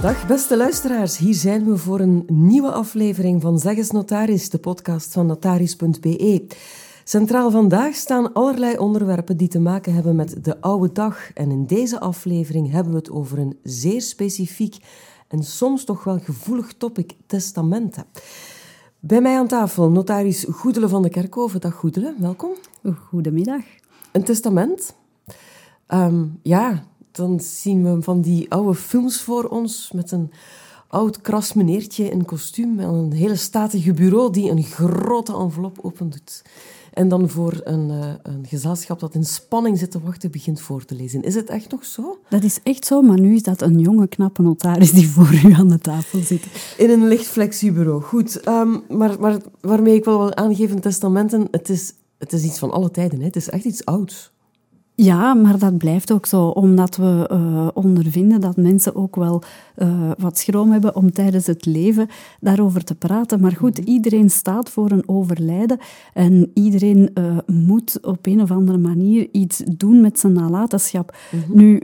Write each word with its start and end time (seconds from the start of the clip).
Dag 0.00 0.26
beste 0.26 0.56
luisteraars, 0.56 1.18
hier 1.18 1.34
zijn 1.34 1.64
we 1.64 1.76
voor 1.76 2.00
een 2.00 2.24
nieuwe 2.26 2.72
aflevering 2.72 3.42
van 3.42 3.58
Zeg 3.58 3.76
eens 3.76 3.90
Notaris, 3.90 4.50
de 4.50 4.58
podcast 4.58 5.12
van 5.12 5.26
notaris.be. 5.26 6.46
Centraal 7.04 7.50
vandaag 7.50 7.94
staan 7.94 8.32
allerlei 8.32 8.78
onderwerpen 8.78 9.36
die 9.36 9.48
te 9.48 9.58
maken 9.58 9.94
hebben 9.94 10.16
met 10.16 10.44
de 10.44 10.60
oude 10.60 10.92
dag. 10.92 11.32
En 11.32 11.50
in 11.50 11.66
deze 11.66 12.00
aflevering 12.00 12.70
hebben 12.70 12.92
we 12.92 12.98
het 12.98 13.10
over 13.10 13.38
een 13.38 13.58
zeer 13.62 14.02
specifiek 14.02 14.76
en 15.28 15.42
soms 15.42 15.84
toch 15.84 16.04
wel 16.04 16.18
gevoelig 16.18 16.72
topic, 16.72 17.12
testamenten. 17.26 18.04
Bij 19.00 19.20
mij 19.20 19.38
aan 19.38 19.48
tafel 19.48 19.90
notaris 19.90 20.46
Goedele 20.50 20.88
van 20.88 21.02
de 21.02 21.08
Kerkhoven. 21.08 21.60
Dag 21.60 21.74
Goedele, 21.74 22.14
welkom. 22.18 22.52
Goedemiddag. 23.08 23.62
Een 24.12 24.24
testament? 24.24 24.94
Ehm, 25.86 26.24
ja, 26.42 26.84
dan 27.12 27.40
zien 27.40 27.84
we 27.84 28.02
van 28.02 28.20
die 28.20 28.50
oude 28.50 28.74
films 28.74 29.20
voor 29.20 29.44
ons 29.44 29.90
met 29.94 30.10
een 30.10 30.30
oud 30.88 31.20
kras 31.20 31.52
meneertje 31.52 32.10
in 32.10 32.24
kostuum 32.24 32.78
en 32.78 32.88
een 32.88 33.12
hele 33.12 33.36
statige 33.36 33.92
bureau 33.92 34.32
die 34.32 34.50
een 34.50 34.62
grote 34.62 35.32
envelop 35.32 35.78
opendoet. 35.82 36.42
En 36.92 37.08
dan 37.08 37.28
voor 37.28 37.60
een, 37.64 37.88
uh, 37.90 38.12
een, 38.22 38.46
gezelschap 38.46 39.00
dat 39.00 39.14
in 39.14 39.24
spanning 39.24 39.78
zit 39.78 39.90
te 39.90 40.00
wachten 40.00 40.30
begint 40.30 40.60
voor 40.60 40.84
te 40.84 40.94
lezen. 40.94 41.22
Is 41.22 41.34
het 41.34 41.48
echt 41.48 41.70
nog 41.70 41.84
zo? 41.84 42.18
Dat 42.28 42.42
is 42.42 42.60
echt 42.62 42.86
zo, 42.86 43.02
maar 43.02 43.20
nu 43.20 43.34
is 43.34 43.42
dat 43.42 43.62
een 43.62 43.78
jonge, 43.78 44.08
knappe 44.08 44.42
notaris 44.42 44.92
die 44.92 45.08
voor 45.14 45.40
u 45.44 45.52
aan 45.52 45.68
de 45.68 45.78
tafel 45.78 46.20
zit. 46.20 46.42
In 46.76 46.90
een 46.90 47.08
licht 47.08 47.26
flexiebureau, 47.26 48.02
goed. 48.02 48.48
Um, 48.48 48.82
maar, 48.88 49.20
maar 49.20 49.36
waarmee 49.60 49.94
ik 49.94 50.04
wel 50.04 50.18
wil 50.18 50.34
aangeven, 50.34 50.80
testamenten, 50.80 51.48
het 51.50 51.68
is, 51.68 51.92
het 52.18 52.32
is 52.32 52.42
iets 52.42 52.58
van 52.58 52.70
alle 52.70 52.90
tijden. 52.90 53.18
Hè? 53.18 53.24
Het 53.24 53.36
is 53.36 53.48
echt 53.48 53.64
iets 53.64 53.84
ouds. 53.84 54.32
Ja, 55.02 55.34
maar 55.34 55.58
dat 55.58 55.78
blijft 55.78 56.12
ook 56.12 56.26
zo, 56.26 56.46
omdat 56.46 56.96
we 56.96 57.28
uh, 57.32 57.68
ondervinden 57.74 58.40
dat 58.40 58.56
mensen 58.56 58.94
ook 58.94 59.16
wel 59.16 59.42
uh, 59.76 60.10
wat 60.18 60.38
schroom 60.38 60.72
hebben 60.72 60.96
om 60.96 61.12
tijdens 61.12 61.46
het 61.46 61.66
leven 61.66 62.08
daarover 62.40 62.84
te 62.84 62.94
praten. 62.94 63.40
Maar 63.40 63.52
goed, 63.52 63.78
mhm. 63.78 63.88
iedereen 63.88 64.30
staat 64.30 64.70
voor 64.70 64.90
een 64.90 65.08
overlijden 65.08 65.78
en 66.14 66.50
iedereen 66.54 67.10
uh, 67.14 67.38
moet 67.46 67.98
op 68.02 68.26
een 68.26 68.40
of 68.40 68.50
andere 68.50 68.78
manier 68.78 69.28
iets 69.32 69.62
doen 69.76 70.00
met 70.00 70.18
zijn 70.18 70.32
nalatenschap. 70.32 71.16
Mhm. 71.30 71.58
Nu, 71.58 71.80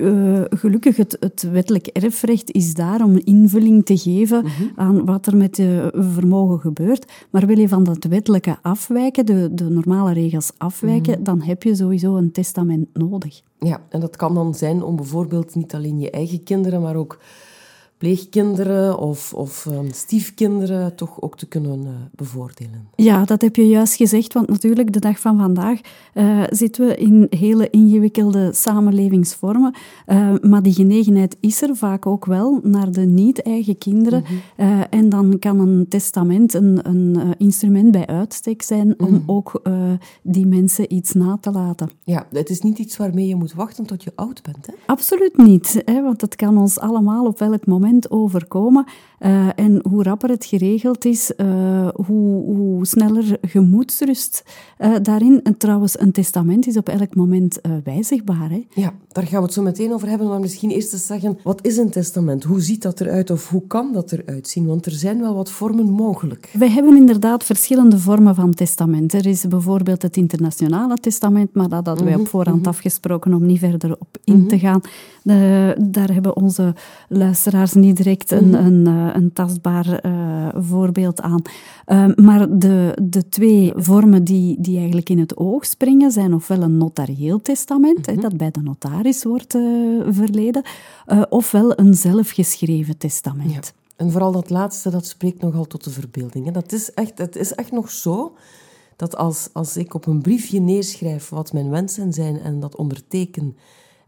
gelukkig, 0.50 0.96
het, 0.96 1.16
het 1.20 1.48
wettelijk 1.52 1.86
erfrecht 1.86 2.52
is 2.52 2.74
daar 2.74 3.04
om 3.04 3.20
invulling 3.24 3.84
te 3.84 3.96
geven 3.96 4.44
mhm. 4.44 4.50
aan 4.74 5.04
wat 5.04 5.26
er 5.26 5.36
met 5.36 5.56
je 5.56 5.92
vermogen 5.94 6.58
gebeurt. 6.58 7.12
Maar 7.30 7.46
wil 7.46 7.58
je 7.58 7.68
van 7.68 7.84
dat 7.84 8.04
wettelijke 8.04 8.56
afwijken, 8.62 9.26
de, 9.26 9.48
de 9.52 9.70
normale 9.70 10.12
regels 10.12 10.50
afwijken, 10.58 11.24
dan 11.24 11.42
heb 11.42 11.62
je 11.62 11.74
sowieso 11.74 12.16
een 12.16 12.32
testament 12.32 12.86
nodig. 12.92 13.04
Ja, 13.58 13.86
en 13.88 14.00
dat 14.00 14.16
kan 14.16 14.34
dan 14.34 14.54
zijn 14.54 14.82
om 14.82 14.96
bijvoorbeeld 14.96 15.54
niet 15.54 15.74
alleen 15.74 15.98
je 15.98 16.10
eigen 16.10 16.42
kinderen, 16.42 16.82
maar 16.82 16.96
ook 16.96 17.18
pleegkinderen 17.98 18.98
of, 18.98 19.34
of 19.34 19.66
um, 19.66 19.92
stiefkinderen 19.92 20.94
toch 20.94 21.22
ook 21.22 21.36
te 21.36 21.46
kunnen 21.46 21.80
uh, 21.80 21.88
bevoordelen. 22.14 22.88
Ja, 22.94 23.24
dat 23.24 23.40
heb 23.42 23.56
je 23.56 23.68
juist 23.68 23.94
gezegd, 23.94 24.32
want 24.32 24.48
natuurlijk 24.48 24.92
de 24.92 25.00
dag 25.00 25.20
van 25.20 25.38
vandaag 25.38 25.80
uh, 26.14 26.42
zitten 26.50 26.86
we 26.86 26.96
in 26.96 27.26
hele 27.30 27.70
ingewikkelde 27.70 28.52
samenlevingsvormen, 28.52 29.74
uh, 30.06 30.34
maar 30.40 30.62
die 30.62 30.72
genegenheid 30.72 31.36
is 31.40 31.62
er 31.62 31.76
vaak 31.76 32.06
ook 32.06 32.24
wel 32.24 32.60
naar 32.62 32.92
de 32.92 33.00
niet-eigen 33.00 33.78
kinderen. 33.78 34.24
Mm 34.28 34.40
-hmm. 34.56 34.82
en 34.90 35.08
dan 35.08 35.38
kan 35.38 35.60
een 35.60 35.88
testament 35.88 36.54
een, 36.54 36.80
een 36.82 37.34
instrument 37.38 37.90
bij 37.90 38.06
uitstek 38.06 38.62
zijn 38.62 38.94
om 38.98 39.08
mm 39.08 39.14
-hmm. 39.14 39.22
ook 39.26 39.62
die 40.22 40.46
mensen 40.46 40.94
iets 40.94 41.12
na 41.12 41.38
te 41.40 41.50
laten. 41.50 41.90
Ja, 42.04 42.26
het 42.30 42.50
is 42.50 42.60
niet 42.60 42.78
iets 42.78 42.96
waarmee 42.96 43.26
je 43.26 43.36
moet 43.36 43.54
wachten 43.54 43.86
tot 43.86 44.02
je 44.02 44.12
oud 44.14 44.42
bent, 44.42 44.66
hè? 44.66 44.72
Absoluut 44.86 45.36
niet, 45.36 45.82
hè, 45.84 46.02
want 46.02 46.20
het 46.20 46.36
kan 46.36 46.58
ons 46.58 46.78
allemaal 46.78 47.26
op 47.26 47.38
welk 47.38 47.66
moment 47.66 47.85
overkomen. 48.08 48.84
Uh, 49.20 49.48
en 49.54 49.80
hoe 49.88 50.02
rapper 50.02 50.28
het 50.28 50.44
geregeld 50.44 51.04
is, 51.04 51.32
uh, 51.36 51.88
hoe, 51.94 52.44
hoe, 52.44 52.86
sneller 52.86 53.38
gemoedsrust 53.40 54.44
uh, 54.78 54.94
daarin. 55.02 55.40
En 55.42 55.56
trouwens, 55.56 56.00
een 56.00 56.12
testament 56.12 56.66
is 56.66 56.76
op 56.76 56.88
elk 56.88 57.14
moment 57.14 57.60
wijzigbaar. 57.84 58.50
Hè? 58.50 58.66
Ja, 58.74 58.92
daar 59.12 59.26
gaan 59.26 59.38
we 59.38 59.44
het 59.44 59.54
zo 59.54 59.62
meteen 59.62 59.92
over 59.92 60.08
hebben. 60.08 60.28
Maar 60.28 60.40
misschien 60.40 60.70
eerst 60.70 60.92
eens 60.92 61.06
zeggen, 61.06 61.38
wat 61.42 61.66
is 61.66 61.76
een 61.76 61.90
testament? 61.90 62.44
Hoe 62.44 62.60
ziet 62.60 62.82
dat 62.82 63.00
eruit 63.00 63.30
of 63.30 63.48
hoe 63.48 63.66
kan 63.66 63.92
dat 63.92 64.12
eruit 64.12 64.48
zien? 64.48 64.66
Want 64.66 64.86
er 64.86 64.92
zijn 64.92 65.20
wel 65.20 65.34
wat 65.34 65.50
vormen 65.50 65.90
mogelijk. 65.90 66.50
Wij 66.58 66.70
hebben 66.70 66.96
inderdaad 66.96 67.44
verschillende 67.44 67.98
vormen 67.98 68.34
van 68.34 68.54
testament. 68.54 69.12
Er 69.12 69.26
is 69.26 69.48
bijvoorbeeld 69.48 70.02
het 70.02 70.16
internationale 70.16 70.94
testament, 70.94 71.54
maar 71.54 71.68
dat 71.68 71.86
hadden 71.86 72.04
wij 72.04 72.14
op 72.14 72.20
mhm, 72.20 72.30
voorhand 72.30 72.60
mhm. 72.60 72.68
afgesproken 72.68 73.34
om 73.34 73.46
niet 73.46 73.58
verder 73.58 73.96
op 73.98 74.18
in 74.24 74.38
mhm. 74.38 74.48
te 74.48 74.58
gaan. 74.58 74.80
daar 75.90 76.12
hebben 76.12 76.36
onze 76.36 76.74
luisteraars 77.08 77.74
niet 77.76 77.96
direct 77.96 78.30
een, 78.30 78.54
een 78.64 78.86
eh, 78.86 79.10
een 79.12 79.32
tastbaar 79.32 80.06
uh, 80.06 80.48
voorbeeld 80.54 81.20
aan. 81.20 81.42
Uh, 81.86 82.06
maar 82.14 82.58
de, 82.58 82.98
de 83.02 83.28
twee 83.28 83.72
vormen 83.76 84.24
die, 84.24 84.60
die 84.60 84.76
eigenlijk 84.76 85.08
in 85.08 85.18
het 85.18 85.36
oog 85.36 85.66
springen 85.66 86.10
zijn 86.10 86.34
ofwel 86.34 86.62
een 86.62 86.76
notarieel 86.76 87.42
testament, 87.42 87.96
mm 87.96 88.04
-hmm. 88.04 88.14
hè, 88.14 88.20
dat 88.20 88.36
bij 88.36 88.50
de 88.50 88.60
notaris 88.62 89.24
wordt 89.24 89.58
verleden, 90.08 90.62
ofwel 91.28 91.78
een 91.78 91.94
zelfgeschreven 91.94 92.98
testament. 92.98 93.52
Ja. 93.52 93.60
En 93.96 94.10
vooral 94.10 94.32
dat 94.32 94.50
laatste, 94.50 94.90
dat 94.90 95.06
spreekt 95.06 95.40
nogal 95.40 95.64
tot 95.64 95.84
de 95.84 95.90
verbeelding. 95.90 96.46
Hè. 96.46 96.52
Dat 96.52 96.72
is 96.72 96.92
echt, 96.92 97.18
het 97.18 97.36
is 97.36 97.54
echt 97.54 97.72
nog 97.72 97.90
zo 97.90 98.36
dat 98.96 99.16
als, 99.16 99.48
als 99.52 99.76
ik 99.76 99.94
op 99.94 100.06
een 100.06 100.22
briefje 100.22 100.60
neerschrijf 100.60 101.28
wat 101.28 101.52
mijn 101.52 101.70
wensen 101.70 102.12
zijn 102.12 102.40
en 102.40 102.60
dat 102.60 102.76
onderteken 102.76 103.56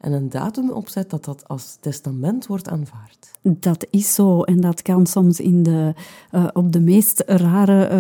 en 0.01 0.13
een 0.13 0.29
datum 0.29 0.71
opzet, 0.71 1.11
dat 1.11 1.25
dat 1.25 1.49
als 1.49 1.77
testament 1.81 2.47
wordt 2.47 2.69
aanvaard. 2.69 3.31
Dat 3.43 3.87
is 3.91 4.15
zo. 4.15 4.43
En 4.43 4.61
dat 4.61 4.83
kan 4.83 5.07
soms 5.07 5.41
in 5.41 5.63
de, 5.63 5.95
uh, 6.33 6.49
op 6.53 6.73
de 6.73 6.81
meest 6.81 7.23
rare 7.27 7.91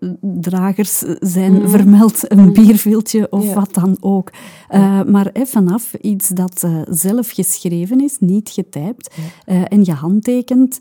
uh, 0.00 0.10
dragers 0.20 0.98
zijn 1.20 1.52
mm. 1.52 1.68
vermeld. 1.68 2.30
Een 2.32 2.44
mm. 2.44 2.52
bierviltje 2.52 3.30
of 3.30 3.44
ja. 3.44 3.54
wat 3.54 3.74
dan 3.74 3.96
ook. 4.00 4.30
Uh, 4.70 5.02
maar 5.02 5.30
vanaf 5.34 5.94
iets 5.94 6.28
dat 6.28 6.66
zelf 6.88 7.30
geschreven 7.30 8.00
is, 8.00 8.16
niet 8.18 8.48
getypt, 8.48 9.14
ja. 9.46 9.68
en 9.68 9.84
je 9.84 9.92
handtekent, 9.92 10.78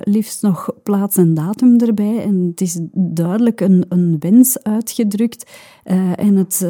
liefst 0.00 0.42
nog 0.42 0.70
plaats 0.82 1.16
en 1.16 1.34
datum 1.34 1.78
erbij. 1.78 2.22
En 2.22 2.46
het 2.50 2.60
is 2.60 2.78
duidelijk 2.92 3.60
een, 3.60 3.84
een 3.88 4.16
wens 4.18 4.62
uitgedrukt. 4.62 5.50
En 6.16 6.36
het 6.36 6.66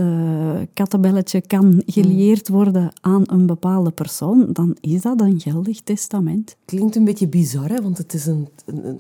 kattenbelletje 0.75 1.41
kan 1.41 1.83
gelieerd 1.87 2.49
worden 2.49 2.93
aan 3.01 3.23
een 3.27 3.47
bepaalde 3.47 3.91
persoon, 3.91 4.53
dan 4.53 4.77
is 4.81 5.03
dat 5.03 5.21
een 5.21 5.41
geldig 5.41 5.81
testament. 5.81 6.57
Klinkt 6.65 6.97
een 6.97 7.05
beetje 7.05 7.29
bizar, 7.29 7.69
hè? 7.69 7.83
want 7.83 7.99
het, 7.99 8.15
is 8.15 8.27
een, 8.27 8.49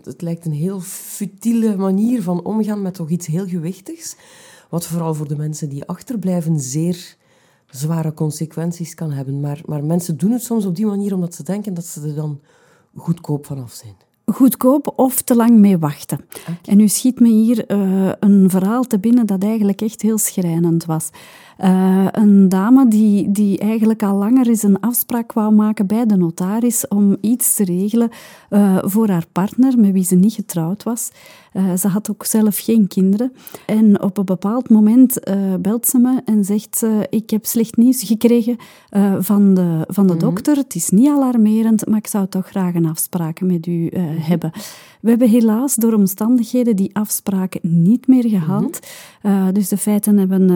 het 0.04 0.22
lijkt 0.22 0.46
een 0.46 0.52
heel 0.52 0.80
futiele 0.80 1.76
manier 1.76 2.22
van 2.22 2.44
omgaan 2.44 2.82
met 2.82 2.94
toch 2.94 3.08
iets 3.08 3.26
heel 3.26 3.46
gewichtigs, 3.46 4.16
wat 4.68 4.86
vooral 4.86 5.14
voor 5.14 5.28
de 5.28 5.36
mensen 5.36 5.68
die 5.68 5.84
achterblijven 5.84 6.60
zeer 6.60 7.16
zware 7.70 8.14
consequenties 8.14 8.94
kan 8.94 9.10
hebben. 9.12 9.40
Maar, 9.40 9.60
maar 9.64 9.84
mensen 9.84 10.16
doen 10.16 10.30
het 10.30 10.42
soms 10.42 10.66
op 10.66 10.76
die 10.76 10.86
manier 10.86 11.14
omdat 11.14 11.34
ze 11.34 11.42
denken 11.42 11.74
dat 11.74 11.84
ze 11.84 12.00
er 12.00 12.14
dan 12.14 12.40
goedkoop 12.94 13.46
vanaf 13.46 13.72
zijn 13.72 13.94
goedkoop 14.32 14.92
of 14.96 15.22
te 15.22 15.36
lang 15.36 15.50
mee 15.50 15.78
wachten. 15.78 16.20
En 16.64 16.76
nu 16.76 16.88
schiet 16.88 17.20
me 17.20 17.28
hier 17.28 17.64
uh, 17.70 18.12
een 18.20 18.50
verhaal 18.50 18.84
te 18.84 18.98
binnen 18.98 19.26
dat 19.26 19.44
eigenlijk 19.44 19.80
echt 19.80 20.02
heel 20.02 20.18
schrijnend 20.18 20.84
was. 20.84 21.10
Uh, 21.64 22.06
een 22.10 22.48
dame 22.48 22.88
die, 22.88 23.30
die 23.30 23.58
eigenlijk 23.58 24.02
al 24.02 24.16
langer 24.16 24.48
eens 24.48 24.62
een 24.62 24.80
afspraak 24.80 25.32
wou 25.32 25.54
maken 25.54 25.86
bij 25.86 26.06
de 26.06 26.16
notaris 26.16 26.88
om 26.88 27.16
iets 27.20 27.54
te 27.54 27.64
regelen 27.64 28.10
uh, 28.50 28.78
voor 28.80 29.08
haar 29.08 29.26
partner 29.32 29.78
met 29.78 29.92
wie 29.92 30.04
ze 30.04 30.14
niet 30.14 30.32
getrouwd 30.32 30.82
was. 30.82 31.10
Uh, 31.52 31.74
ze 31.74 31.88
had 31.88 32.10
ook 32.10 32.24
zelf 32.24 32.58
geen 32.58 32.88
kinderen. 32.88 33.32
En 33.66 34.02
op 34.02 34.18
een 34.18 34.24
bepaald 34.24 34.68
moment 34.68 35.20
belt 35.60 35.86
ze 35.86 35.98
me 35.98 36.20
en 36.24 36.44
zegt 36.44 36.76
ze: 36.78 37.06
Ik 37.10 37.30
heb 37.30 37.46
slecht 37.46 37.76
nieuws 37.76 38.02
gekregen 38.02 38.56
van 39.18 39.54
de, 39.54 39.84
van 39.86 40.06
de 40.06 40.12
mm 40.12 40.18
-hmm. 40.18 40.28
dokter. 40.28 40.56
Het 40.56 40.74
is 40.74 40.90
niet 40.90 41.08
alarmerend, 41.08 41.86
maar 41.86 41.98
ik 41.98 42.06
zou 42.06 42.26
toch 42.26 42.46
graag 42.46 42.74
een 42.74 42.88
afspraak 42.88 43.40
met 43.40 43.66
u 43.66 43.72
mm 43.72 43.90
-hmm. 43.90 44.16
hebben. 44.18 44.50
We 45.00 45.10
hebben 45.10 45.28
helaas 45.28 45.74
door 45.74 45.92
omstandigheden 45.92 46.76
die 46.76 46.90
afspraken 46.92 47.60
niet 47.62 48.06
meer 48.06 48.28
gehaald. 48.28 48.80
Mm 49.22 49.30
-hmm. 49.32 49.52
dus 49.52 49.68
de 49.68 49.76
feiten 49.76 50.18
hebben 50.18 50.50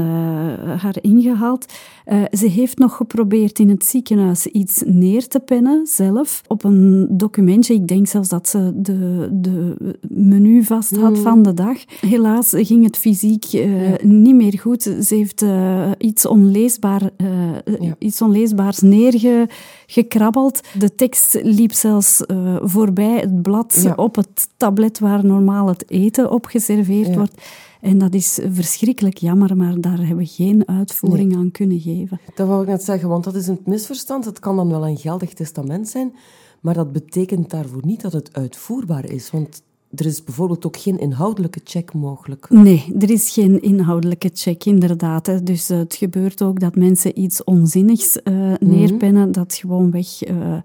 haar 0.79 0.94
ingehaald. 1.01 1.73
Uh, 2.07 2.23
ze 2.31 2.47
heeft 2.47 2.79
nog 2.79 2.97
geprobeerd 2.97 3.59
in 3.59 3.69
het 3.69 3.85
ziekenhuis 3.85 4.47
iets 4.47 4.83
neer 4.87 5.29
te 5.29 5.41
pennen, 5.41 5.87
zelf, 5.87 6.43
op 6.47 6.65
een 6.65 7.07
documentje. 7.11 7.75
Ik 7.75 7.89
denk 7.89 8.07
zelfs 8.07 8.29
dat 8.29 8.49
ze 8.49 8.73
de, 8.75 9.29
de 9.33 9.77
menu 10.09 10.65
vast 10.65 10.97
had 10.97 11.17
mm. 11.17 11.23
van 11.23 11.43
de 11.43 11.55
dag. 11.55 11.77
Helaas 12.01 12.53
ging 12.57 12.85
het 12.85 12.97
fysiek 12.97 13.53
uh, 13.53 13.91
ja. 13.91 13.97
niet 14.03 14.35
meer 14.35 14.59
goed. 14.59 14.83
Ze 14.83 15.15
heeft 15.15 15.43
uh, 15.43 15.91
iets, 15.99 16.27
onleesbaar, 16.27 17.11
ja. 17.81 17.95
iets 17.99 18.23
onleesbaars 18.23 18.81
neergekrabbeld. 18.81 20.61
De 20.79 20.95
tekst 20.95 21.39
liep 21.43 21.73
zelfs 21.73 22.23
voorbij 22.63 23.19
het 23.21 23.43
blad 23.43 23.81
ja. 23.83 23.93
op 23.97 24.17
het 24.17 24.49
tablet 24.57 24.99
waar 24.99 25.27
normaal 25.27 25.69
het 25.69 25.91
eten 25.91 26.31
op 26.31 26.47
geserveerd 26.47 27.15
wordt. 27.15 27.43
En 27.85 27.99
dat 27.99 28.15
is 28.15 28.39
verschrikkelijk 28.51 29.17
jammer, 29.19 29.57
maar 29.57 29.81
daar 29.81 29.99
hebben 29.99 30.17
we 30.17 30.27
geen 30.27 30.69
uitvoering 30.69 31.29
nee. 31.29 31.39
aan 31.39 31.51
kunnen 31.51 31.81
geven. 31.81 32.21
Dat 32.35 32.47
wou 32.49 32.63
ik 32.63 32.69
net 32.69 32.83
zeggen, 32.83 33.09
want 33.09 33.25
dat 33.25 33.35
is 33.35 33.47
een 33.47 33.61
misverstand. 33.65 34.25
Het 34.25 34.39
kan 34.39 34.57
dan 34.57 34.69
wel 34.69 34.87
een 34.87 34.97
geldig 34.97 35.33
testament 35.33 35.89
zijn, 35.89 36.13
Maar 36.61 36.75
dat 36.75 36.93
betekent 36.93 37.51
daarvoor 37.51 37.81
niet 37.85 38.01
dat 38.01 38.13
het 38.13 38.33
uitvoerbaar 38.33 39.05
is. 39.05 39.31
Want 39.31 39.63
er 39.95 40.07
is 40.07 40.25
bijvoorbeeld 40.25 40.67
ook 40.67 40.77
geen 40.77 40.99
inhoudelijke 40.99 41.61
check 41.65 41.93
mogelijk. 41.93 42.51
Nee, 42.51 42.95
er 42.99 43.11
is 43.11 43.31
geen 43.31 43.63
inhoudelijke 43.63 44.31
check, 44.33 44.65
inderdaad. 44.65 45.47
Dus 45.47 45.71
uh, 45.71 45.79
het 45.79 45.95
gebeurt 45.95 46.43
ook 46.43 46.61
dat 46.61 46.77
mensen 46.77 47.21
iets 47.21 47.45
onzinnigs 47.45 48.19
uh, 48.25 48.53
neerpennen 48.61 49.33
dat 49.33 49.55
gewoonweg 49.55 50.29
uh, 50.29 50.57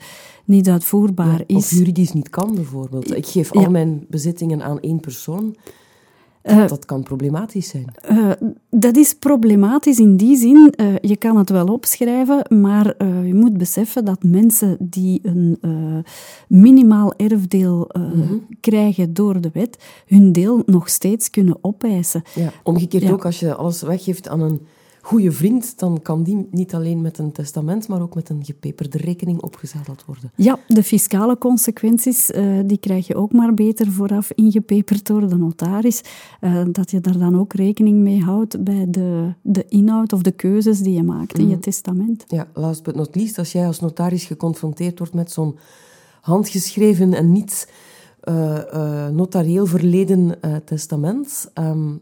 niet 0.46 0.70
uitvoerbaar 0.70 1.38
ja, 1.38 1.44
is. 1.48 1.56
Of 1.56 1.72
juridisch 1.72 2.14
niet 2.14 2.30
kan, 2.30 2.56
bijvoorbeeld. 2.56 3.16
Ik 3.16 3.26
geef 3.28 3.52
al 3.52 3.70
mijn 3.70 4.06
bezittingen 4.10 4.64
aan 4.64 4.80
één 4.80 5.00
persoon. 5.00 5.56
Uh, 6.44 6.68
dat 6.68 6.86
kan 6.86 7.04
problematisch 7.04 7.70
zijn. 7.70 7.94
Uh, 8.12 8.32
dat 8.70 8.96
is 8.96 9.14
problematisch 9.14 10.00
in 10.00 10.18
die 10.18 10.38
zin, 10.38 10.74
uh, 10.78 10.96
je 11.02 11.16
kan 11.16 11.38
het 11.38 11.50
wel 11.50 11.66
opschrijven, 11.66 12.62
maar 12.62 12.86
je 13.26 13.34
moet 13.34 13.58
beseffen 13.58 14.06
dat 14.06 14.24
mensen 14.24 14.78
die 14.80 15.20
een 15.24 15.58
minimaal 16.48 17.14
erfdeel 17.18 17.90
-hmm. 17.92 18.46
krijgen 18.60 19.14
door 19.14 19.42
de 19.42 19.50
wet, 19.54 19.78
hun 20.08 20.32
deel 20.32 20.64
nog 20.66 20.90
steeds 20.90 21.30
kunnen 21.30 21.58
opeisen. 21.62 22.22
Ja, 22.36 22.52
omgekeerd 22.64 23.04
ja. 23.04 23.12
ook, 23.12 23.26
als 23.26 23.40
je 23.40 23.56
alles 23.56 23.82
weggeeft 23.82 24.28
aan 24.28 24.42
een 24.42 24.60
goede 25.10 25.32
vriend, 25.32 25.80
dan 25.80 26.02
kan 26.02 26.24
die 26.24 26.48
niet 26.52 26.74
alleen 26.74 27.02
met 27.02 27.18
een 27.18 27.32
testament, 27.32 27.88
maar 27.88 28.02
ook 28.02 28.16
met 28.16 28.30
een 28.30 28.46
gepeperde 28.46 28.98
rekening 28.98 29.42
opgezadeld 29.42 30.06
worden. 30.06 30.32
Ja, 30.36 30.60
de 30.68 30.84
fiscale 30.84 31.38
consequenties, 31.38 32.30
uh, 32.30 32.60
die 32.66 32.78
krijg 32.78 33.08
je 33.08 33.16
ook 33.16 33.32
maar 33.32 33.54
beter 33.54 33.92
vooraf 33.92 34.32
ingepeperd 34.32 35.08
door 35.08 35.30
de 35.30 35.36
notaris. 35.36 36.02
Uh, 36.42 36.66
dat 36.72 36.92
je 36.92 37.02
daar 37.02 37.18
dan 37.18 37.40
ook 37.40 37.54
rekening 37.54 37.98
mee 37.98 38.22
houdt 38.22 38.64
bij 38.64 38.86
de, 38.90 39.34
de 39.42 39.66
inhoud 39.68 40.14
of 40.14 40.22
de 40.22 40.32
keuzes 40.32 40.80
die 40.80 40.94
je 40.94 41.04
maakt 41.04 41.34
mm. 41.34 41.40
in 41.40 41.48
je 41.48 41.56
mhm. 41.56 41.64
testament. 41.64 42.24
Ja, 42.28 42.48
last 42.54 42.84
but 42.84 42.96
not 42.96 43.16
least, 43.16 43.38
als 43.38 43.52
jij 43.52 43.66
als 43.66 43.80
notaris 43.80 44.26
geconfronteerd 44.26 45.00
wordt 45.00 45.14
met 45.14 45.32
zo'n 45.32 45.58
handgeschreven 46.22 47.14
en 47.14 47.32
niet 47.32 47.72
uh, 48.24 49.08
notarieel 49.08 49.66
verleden 49.66 50.40
testament, 50.66 51.52
um, 51.54 52.00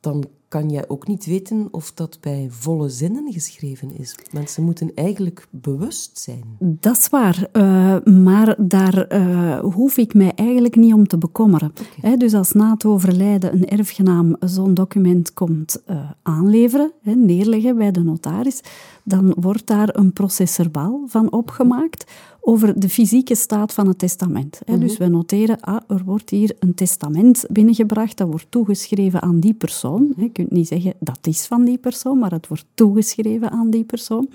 dan 0.00 0.24
kan 0.48 0.70
je 0.70 0.88
ook 0.88 1.06
niet 1.06 1.26
weten 1.26 1.68
of 1.70 1.92
dat 1.92 2.18
bij 2.20 2.46
volle 2.50 2.88
zinnen 2.88 3.32
geschreven 3.32 3.98
is. 3.98 4.14
Mensen 4.32 4.62
moeten 4.62 4.90
eigenlijk 4.94 5.46
bewust 5.50 6.18
zijn. 6.18 6.42
Dat 6.58 6.96
is 6.96 7.08
waar, 7.08 7.48
uh, 7.52 7.96
maar 8.04 8.54
daar 8.58 9.12
uh, 9.12 9.58
hoef 9.58 9.96
ik 9.96 10.14
mij 10.14 10.32
eigenlijk 10.34 10.76
niet 10.76 10.94
om 10.94 11.06
te 11.06 11.18
bekommeren. 11.18 11.72
Okay. 11.98 12.16
dus 12.16 12.34
als 12.34 12.52
na 12.52 12.72
het 12.72 12.84
overlijden 12.84 13.52
een 13.52 13.68
erfgenaam 13.68 14.36
zo'n 14.40 14.74
document 14.74 15.34
komt 15.34 15.82
uh, 15.90 16.10
aanleveren, 16.22 16.92
he, 17.02 17.14
neerleggen 17.14 17.76
bij 17.76 17.90
de 17.90 18.02
notaris, 18.02 18.60
dan 19.04 19.34
wordt 19.40 19.66
daar 19.66 19.96
een 19.96 20.12
processerbaal 20.12 21.04
van 21.06 21.32
opgemaakt 21.32 22.04
over 22.48 22.80
de 22.80 22.88
fysieke 22.88 23.34
staat 23.34 23.72
van 23.72 23.88
het 23.88 23.98
testament. 23.98 24.60
Mm 24.66 24.74
-hmm. 24.74 24.82
Dus 24.82 24.96
we 24.96 25.08
noteren, 25.08 25.60
ah, 25.60 25.80
er 25.88 26.02
wordt 26.04 26.30
hier 26.30 26.56
een 26.58 26.74
testament 26.74 27.44
binnengebracht, 27.50 28.16
dat 28.16 28.28
wordt 28.28 28.46
toegeschreven 28.48 29.22
aan 29.22 29.40
die 29.40 29.54
persoon. 29.54 30.12
Je 30.16 30.30
kunt 30.30 30.50
niet 30.50 30.68
zeggen 30.68 30.94
dat 31.00 31.18
is 31.22 31.46
van 31.46 31.64
die 31.64 31.78
persoon, 31.78 32.18
maar 32.18 32.30
het 32.30 32.48
wordt 32.48 32.64
toegeschreven 32.74 33.50
aan 33.50 33.70
die 33.70 33.84
persoon. 33.84 34.28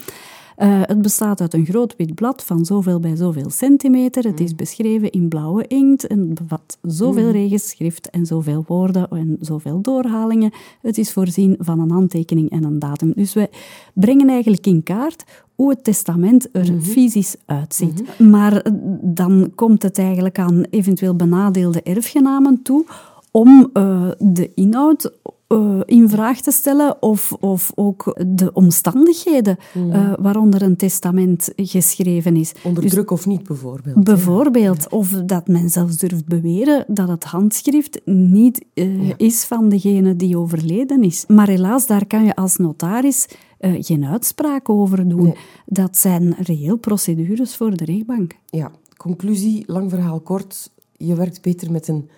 Uh, 0.57 0.81
het 0.81 1.01
bestaat 1.01 1.41
uit 1.41 1.53
een 1.53 1.65
groot 1.65 1.95
wit 1.95 2.15
blad 2.15 2.43
van 2.43 2.65
zoveel 2.65 2.99
bij 2.99 3.15
zoveel 3.15 3.49
centimeter. 3.49 4.23
Het 4.23 4.39
is 4.39 4.51
mm. 4.51 4.57
beschreven 4.57 5.11
in 5.11 5.27
blauwe 5.27 5.67
inkt 5.67 6.07
en 6.07 6.19
het 6.19 6.33
bevat 6.33 6.77
zoveel 6.81 7.25
mm. 7.25 7.31
regenschrift 7.31 8.09
en 8.09 8.25
zoveel 8.25 8.63
woorden 8.67 9.09
en 9.09 9.37
zoveel 9.39 9.81
doorhalingen. 9.81 10.51
Het 10.81 10.97
is 10.97 11.13
voorzien 11.13 11.55
van 11.59 11.79
een 11.79 11.91
handtekening 11.91 12.49
en 12.49 12.63
een 12.63 12.79
datum. 12.79 13.13
Dus 13.15 13.33
wij 13.33 13.49
brengen 13.93 14.29
eigenlijk 14.29 14.67
in 14.67 14.83
kaart 14.83 15.23
hoe 15.55 15.69
het 15.69 15.83
testament 15.83 16.49
er 16.51 16.61
mm 16.61 16.69
-hmm. 16.69 16.81
fysisch 16.81 17.35
uitziet. 17.45 18.01
Mm 18.01 18.07
-hmm. 18.17 18.29
Maar 18.29 18.57
eh, 18.57 18.71
dan 19.01 19.51
komt 19.55 19.83
het 19.83 19.97
eigenlijk 19.97 20.39
aan 20.39 20.63
eventueel 20.69 21.15
benadeelde 21.15 21.81
erfgenamen 21.81 22.61
toe 22.61 22.85
om 23.31 23.69
uh, 23.73 24.09
de 24.19 24.51
inhoud 24.55 25.11
uh, 25.53 25.81
in 25.85 26.09
vraag 26.09 26.41
te 26.41 26.51
stellen 26.51 27.01
of, 27.01 27.33
of 27.39 27.71
ook 27.75 28.21
de 28.27 28.53
omstandigheden 28.53 29.57
mm. 29.73 29.91
uh, 29.91 30.13
waaronder 30.19 30.61
een 30.61 30.75
testament 30.75 31.51
geschreven 31.55 32.35
is. 32.35 32.53
Onder 32.63 32.83
dus, 32.83 32.91
druk 32.91 33.11
of 33.11 33.25
niet, 33.25 33.43
bijvoorbeeld. 33.43 34.03
Bijvoorbeeld. 34.03 34.87
Ja. 34.89 34.97
Of 34.97 35.09
dat 35.09 35.47
men 35.47 35.69
zelfs 35.69 35.97
durft 35.97 36.25
beweren 36.25 36.85
dat 36.87 37.07
het 37.07 37.23
handschrift 37.23 38.01
niet 38.05 38.65
uh, 38.73 39.07
ja. 39.07 39.13
is 39.17 39.43
van 39.43 39.69
degene 39.69 40.15
die 40.15 40.37
overleden 40.37 41.03
is. 41.03 41.25
Maar 41.27 41.47
helaas, 41.47 41.87
daar 41.87 42.05
kan 42.05 42.25
je 42.25 42.35
als 42.35 42.57
notaris 42.57 43.27
geen 43.59 44.05
uitspraak 44.05 44.69
over 44.69 45.09
doen. 45.09 45.23
Nee. 45.23 45.35
Dat 45.65 45.97
zijn 45.97 46.35
reëel 46.39 46.77
procedures 46.77 47.55
voor 47.55 47.77
de 47.77 47.85
rechtbank. 47.85 48.35
Ja, 48.49 48.71
conclusie, 48.97 49.63
lang 49.67 49.89
verhaal 49.89 50.19
kort. 50.19 50.71
Je 50.97 51.15
werkt 51.15 51.41
beter 51.41 51.71
met 51.71 51.87
een 51.87 52.09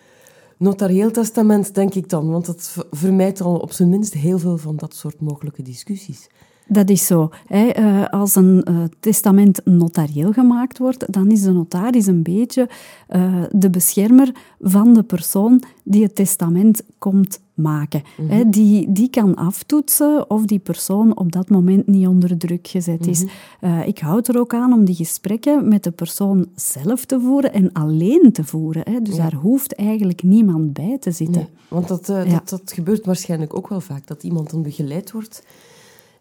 notarieel 0.58 1.12
testament, 1.12 1.76
denk 1.76 1.94
ik 1.94 2.10
dan. 2.10 2.32
Want 2.32 2.46
dat 2.46 2.76
vermijdt 2.92 3.42
al 3.42 3.58
op 3.58 3.72
zijn 3.72 3.90
minst 3.90 4.14
heel 4.14 4.40
veel 4.40 4.58
van 4.58 4.76
dat 4.76 4.96
soort 4.96 5.22
mogelijke 5.22 5.62
discussies. 5.62 6.28
Dat 6.68 6.90
is 6.90 7.06
zo. 7.06 7.30
Uh, 7.50 8.06
als 8.10 8.36
een 8.36 8.66
uh, 8.70 8.84
testament 9.00 9.62
notarieel 9.66 10.32
gemaakt 10.32 10.78
wordt, 10.78 11.14
dan 11.14 11.32
is 11.32 11.42
de 11.42 11.52
notaris 11.52 12.06
een 12.06 12.24
beetje 12.24 12.70
uh, 13.10 13.44
de 13.52 13.70
beschermer 13.70 14.32
van 14.60 14.94
de 14.94 15.04
persoon 15.04 15.64
die 15.84 16.04
het 16.04 16.16
testament 16.16 16.84
komt 16.98 17.40
maken. 17.54 18.04
Mm 18.18 18.30
-hmm. 18.30 18.52
die, 18.52 18.92
die 18.92 19.10
kan 19.10 19.36
aftoetsen 19.36 20.30
of 20.30 20.46
die 20.46 20.60
persoon 20.60 21.18
op 21.18 21.32
dat 21.32 21.50
moment 21.50 21.88
niet 21.88 22.08
onder 22.08 22.38
druk 22.38 22.68
gezet 22.68 23.08
is. 23.08 23.24
Mm 23.24 23.30
-hmm. 23.60 23.82
ik 23.82 24.00
houd 24.00 24.28
er 24.28 24.40
ook 24.40 24.54
aan 24.54 24.74
om 24.74 24.86
die 24.86 24.96
gesprekken 24.96 25.68
met 25.68 25.84
de 25.84 25.92
persoon 25.92 26.48
zelf 26.56 27.06
te 27.06 27.20
voeren 27.20 27.54
en 27.54 27.74
alleen 27.74 28.30
te 28.32 28.44
voeren. 28.44 29.04
Dus 29.04 29.16
ja. 29.16 29.22
daar 29.22 29.40
hoeft 29.40 29.76
eigenlijk 29.76 30.24
niemand 30.24 30.74
bij 30.74 30.98
te 31.00 31.12
zitten. 31.12 31.42
Nee, 31.42 31.50
want 31.68 31.88
dat, 31.88 32.08
ja. 32.08 32.24
dat, 32.24 32.50
dat 32.50 32.72
gebeurt 32.74 33.06
waarschijnlijk 33.06 33.58
ook 33.58 33.68
wel 33.68 33.82
vaak, 33.82 34.08
dat 34.08 34.24
iemand 34.24 34.50
dan 34.50 34.62
begeleid 34.62 35.12
wordt 35.12 35.44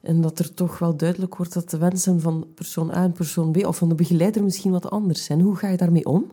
en 0.05 0.21
dat 0.21 0.39
er 0.39 0.55
toch 0.55 0.79
wel 0.79 0.97
duidelijk 0.97 1.37
wordt 1.37 1.53
dat 1.53 1.71
de 1.71 1.79
wensen 1.79 2.21
van 2.21 2.47
persoon 2.55 2.91
A 2.91 3.03
en 3.03 3.13
persoon 3.13 3.53
B, 3.53 3.67
of 3.67 3.77
van 3.77 3.89
de 3.89 3.95
begeleider 3.95 4.43
misschien 4.43 4.73
wat 4.73 4.91
anders 4.91 5.25
zijn. 5.25 5.41
Hoe 5.41 5.57
ga 5.57 5.69
je 5.69 5.77
daarmee 5.77 6.07
om? 6.07 6.31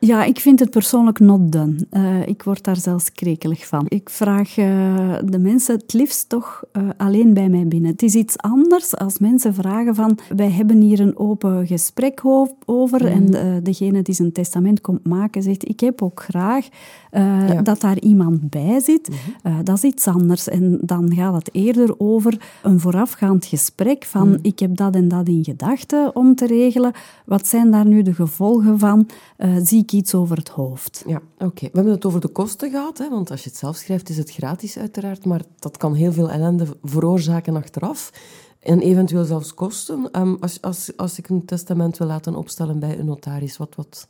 Ja, 0.00 0.24
ik 0.24 0.40
vind 0.40 0.60
het 0.60 0.70
persoonlijk 0.70 1.18
not 1.18 1.52
done. 1.52 1.86
Uh, 1.90 2.26
ik 2.26 2.42
word 2.42 2.64
daar 2.64 2.76
zelfs 2.76 3.12
krekelig 3.12 3.66
van. 3.66 3.84
Ik 3.88 4.10
vraag 4.10 4.56
uh, 4.56 5.14
de 5.24 5.38
mensen 5.38 5.74
het 5.74 5.92
liefst 5.92 6.28
toch 6.28 6.64
uh, 6.72 6.88
alleen 6.96 7.34
bij 7.34 7.48
mij 7.48 7.66
binnen. 7.66 7.90
Het 7.90 8.02
is 8.02 8.14
iets 8.14 8.38
anders 8.38 8.96
als 8.96 9.18
mensen 9.18 9.54
vragen 9.54 9.94
van 9.94 10.18
wij 10.36 10.50
hebben 10.50 10.80
hier 10.80 11.00
een 11.00 11.18
open 11.18 11.66
gesprek 11.66 12.20
over 12.64 13.00
mm. 13.00 13.06
en 13.06 13.62
degene 13.62 14.02
die 14.02 14.14
zijn 14.14 14.32
testament 14.32 14.80
komt 14.80 15.06
maken 15.06 15.42
zegt 15.42 15.68
ik 15.68 15.80
heb 15.80 16.02
ook 16.02 16.22
graag 16.22 16.68
ja. 17.10 17.62
dat 17.62 17.80
daar 17.80 17.98
iemand 17.98 18.50
bij 18.50 18.80
zit. 18.80 19.08
Mm-hmm. 19.08 19.64
dat 19.64 19.76
is 19.76 19.82
iets 19.82 20.06
anders 20.06 20.48
en 20.48 20.78
dan 20.82 21.14
gaat 21.14 21.34
het 21.34 21.48
eerder 21.52 21.94
over 21.98 22.40
een 22.62 22.80
voorafgaand 22.80 23.46
gesprek 23.46 24.04
van 24.04 24.28
mm. 24.28 24.38
ik 24.42 24.58
heb 24.58 24.76
dat 24.76 24.94
en 24.94 25.08
dat 25.08 25.28
in 25.28 25.44
gedachten 25.44 26.16
om 26.16 26.34
te 26.34 26.46
regelen. 26.46 26.92
Wat 27.26 27.46
zijn 27.46 27.70
daar 27.70 27.86
nu 27.86 28.02
de 28.02 28.14
gevolgen 28.14 28.78
van? 28.78 29.08
zie 29.62 29.84
iets 29.92 30.14
over 30.14 30.36
het 30.36 30.48
hoofd. 30.48 31.04
Ja, 31.06 31.22
oké. 31.38 31.64
We 31.64 31.70
hebben 31.72 31.92
het 31.92 32.04
over 32.04 32.20
de 32.20 32.28
kosten 32.28 32.70
gehad, 32.70 32.98
hè, 32.98 33.08
want 33.08 33.30
als 33.30 33.42
je 33.44 33.48
het 33.48 33.58
zelf 33.58 33.76
schrijft 33.76 34.08
is 34.08 34.16
het 34.16 34.30
gratis 34.30 34.78
uiteraard, 34.78 35.24
maar 35.24 35.42
dat 35.58 35.76
kan 35.76 35.94
heel 35.94 36.12
veel 36.12 36.30
ellende 36.30 36.66
veroorzaken 36.82 37.56
achteraf. 37.56 38.12
En 38.60 38.80
eventueel 38.80 39.24
zelfs 39.24 39.54
kosten. 39.54 40.08
Um, 40.12 40.36
als, 40.40 40.62
als, 40.62 40.96
als 40.96 41.18
ik 41.18 41.28
een 41.28 41.44
testament 41.44 41.98
wil 41.98 42.06
laten 42.06 42.34
opstellen 42.34 42.78
bij 42.78 42.98
een 42.98 43.06
notaris, 43.06 43.56
wat, 43.56 43.74
wat, 43.74 44.08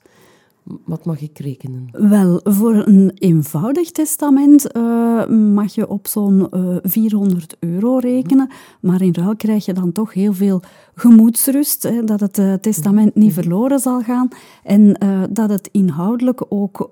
wat 0.85 1.05
mag 1.05 1.21
ik 1.21 1.38
rekenen? 1.38 1.88
Wel, 1.93 2.40
voor 2.43 2.75
een 2.75 3.11
eenvoudig 3.14 3.90
testament 3.90 4.76
uh, 4.76 5.26
mag 5.26 5.75
je 5.75 5.88
op 5.88 6.07
zo'n 6.07 6.47
uh, 6.50 6.76
eh, 6.76 6.83
400 6.83 7.57
euro 7.59 7.99
rekenen. 7.99 8.50
Maar 8.81 9.02
in 9.02 9.14
ruil 9.14 9.37
krijg 9.37 9.64
je 9.64 9.73
dan 9.73 9.93
toch 9.93 10.14
heel 10.14 10.33
veel 10.33 10.62
gemoedsrust. 10.95 11.83
Hè, 11.83 12.05
dat 12.05 12.21
het 12.21 12.38
uh, 12.38 12.55
testament 12.55 13.14
niet 13.14 13.33
verloren 13.33 13.79
zal 13.79 14.00
gaan. 14.00 14.29
En 14.62 14.99
dat 15.31 15.50
het 15.50 15.69
inhoudelijk 15.73 16.45
ook 16.49 16.90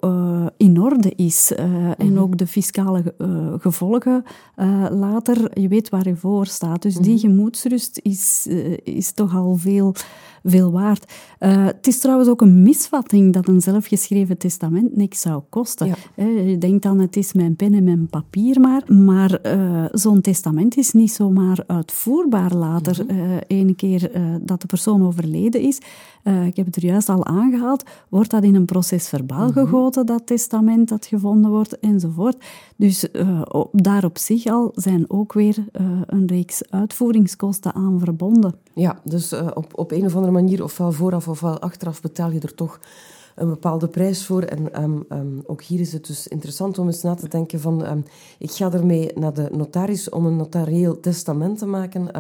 in 0.57 0.81
orde 0.81 1.13
is. 1.17 1.53
En 1.97 2.13
mhm. 2.13 2.19
ook 2.19 2.39
de 2.39 2.47
fiscale 2.47 3.15
gevolgen 3.59 4.25
later. 4.91 5.61
Je 5.61 5.69
weet 5.69 5.89
waar 5.89 6.09
je 6.09 6.17
voor 6.17 6.47
staat. 6.47 6.83
Dus 6.83 6.95
die 6.95 7.15
mhm. 7.15 7.21
gemoedsrust 7.21 8.01
is, 8.03 8.47
is 8.83 9.13
toch 9.13 9.37
al 9.37 9.57
veel 9.57 9.95
veel 10.51 10.73
waard. 10.73 11.13
Uh, 11.41 11.67
het 11.67 11.87
is 11.87 11.99
trouwens 11.99 12.29
ook 12.29 12.41
een 12.41 12.63
misvatting 12.63 13.33
dat 13.33 13.49
een 13.49 13.61
zelfgeschreven 13.61 14.39
testament 14.39 14.97
niks 14.97 15.21
zou 15.21 15.43
kosten. 15.49 15.95
Je 16.17 16.57
denkt 16.59 16.83
dan, 16.83 16.99
het 16.99 17.17
is 17.17 17.33
mijn 17.33 17.57
pen 17.57 17.75
en 17.75 17.85
mijn 17.85 18.07
papier 18.07 18.61
maar. 18.61 18.83
Maar 18.93 19.39
uh, 19.43 19.85
zo'n 19.93 20.21
testament 20.21 20.77
is 20.77 20.93
niet 20.93 21.13
zomaar 21.13 21.65
uitvoerbaar 21.67 22.55
later. 22.55 23.05
Mm 23.05 23.17
Ene 23.47 23.75
keer 23.75 24.11
dat 24.41 24.61
de 24.61 24.67
persoon 24.67 25.07
overleden 25.07 25.61
is, 25.61 25.79
ik 26.47 26.57
heb 26.57 26.67
het 26.67 26.77
er 26.77 26.85
juist 26.85 27.09
al 27.09 27.27
aangehaald, 27.27 27.83
wordt 28.09 28.31
dat 28.31 28.43
in 28.43 28.55
een 28.55 28.65
proces 28.65 29.09
verbaal 29.09 29.49
mhm. 29.49 29.53
gegoten, 29.53 30.07
dat 30.07 30.27
testament 30.27 30.89
dat 30.89 31.07
gevonden 31.07 31.51
wordt, 31.51 31.79
enzovoort. 31.79 32.45
Dus 32.77 33.07
daar 33.73 34.05
op 34.05 34.19
zich 34.19 34.47
al 34.47 34.73
zijn 34.75 35.05
ook 35.11 35.33
weer 35.33 35.65
een 36.07 36.27
reeks 36.27 36.71
uitvoeringskosten 36.71 37.75
aan 37.75 37.99
verbonden. 37.99 38.55
Ja, 38.75 38.99
dus 39.05 39.33
op, 39.33 39.67
op 39.73 39.93
een 39.93 40.05
of 40.05 40.15
andere 40.15 40.33
manier, 40.33 40.63
ofwel 40.63 40.93
vooraf 40.93 41.29
ofwel 41.29 41.59
achteraf, 41.59 42.01
betaal 42.01 42.31
je 42.31 42.41
er 42.41 42.55
toch 42.55 42.81
een 43.39 43.49
bepaalde 43.49 43.89
prijs 43.89 44.27
voor. 44.27 44.43
En 44.43 44.73
ehm, 44.73 44.99
ehm, 45.09 45.39
ook 45.47 45.63
hier 45.63 45.81
is 45.81 45.93
het 45.93 46.07
dus 46.07 46.29
interessant 46.29 46.79
om 46.79 46.87
eens 46.87 47.03
na 47.03 47.15
te 47.15 47.29
denken 47.29 47.61
van... 47.61 47.87
Um, 47.91 48.05
ik 48.39 48.51
ga 48.51 48.73
ermee 48.73 49.11
naar 49.15 49.33
de 49.33 49.49
notaris 49.53 50.09
om 50.09 50.27
een 50.27 50.37
notarieel 50.37 51.01
testament 51.01 51.59
te 51.59 51.67
maken. 51.67 52.17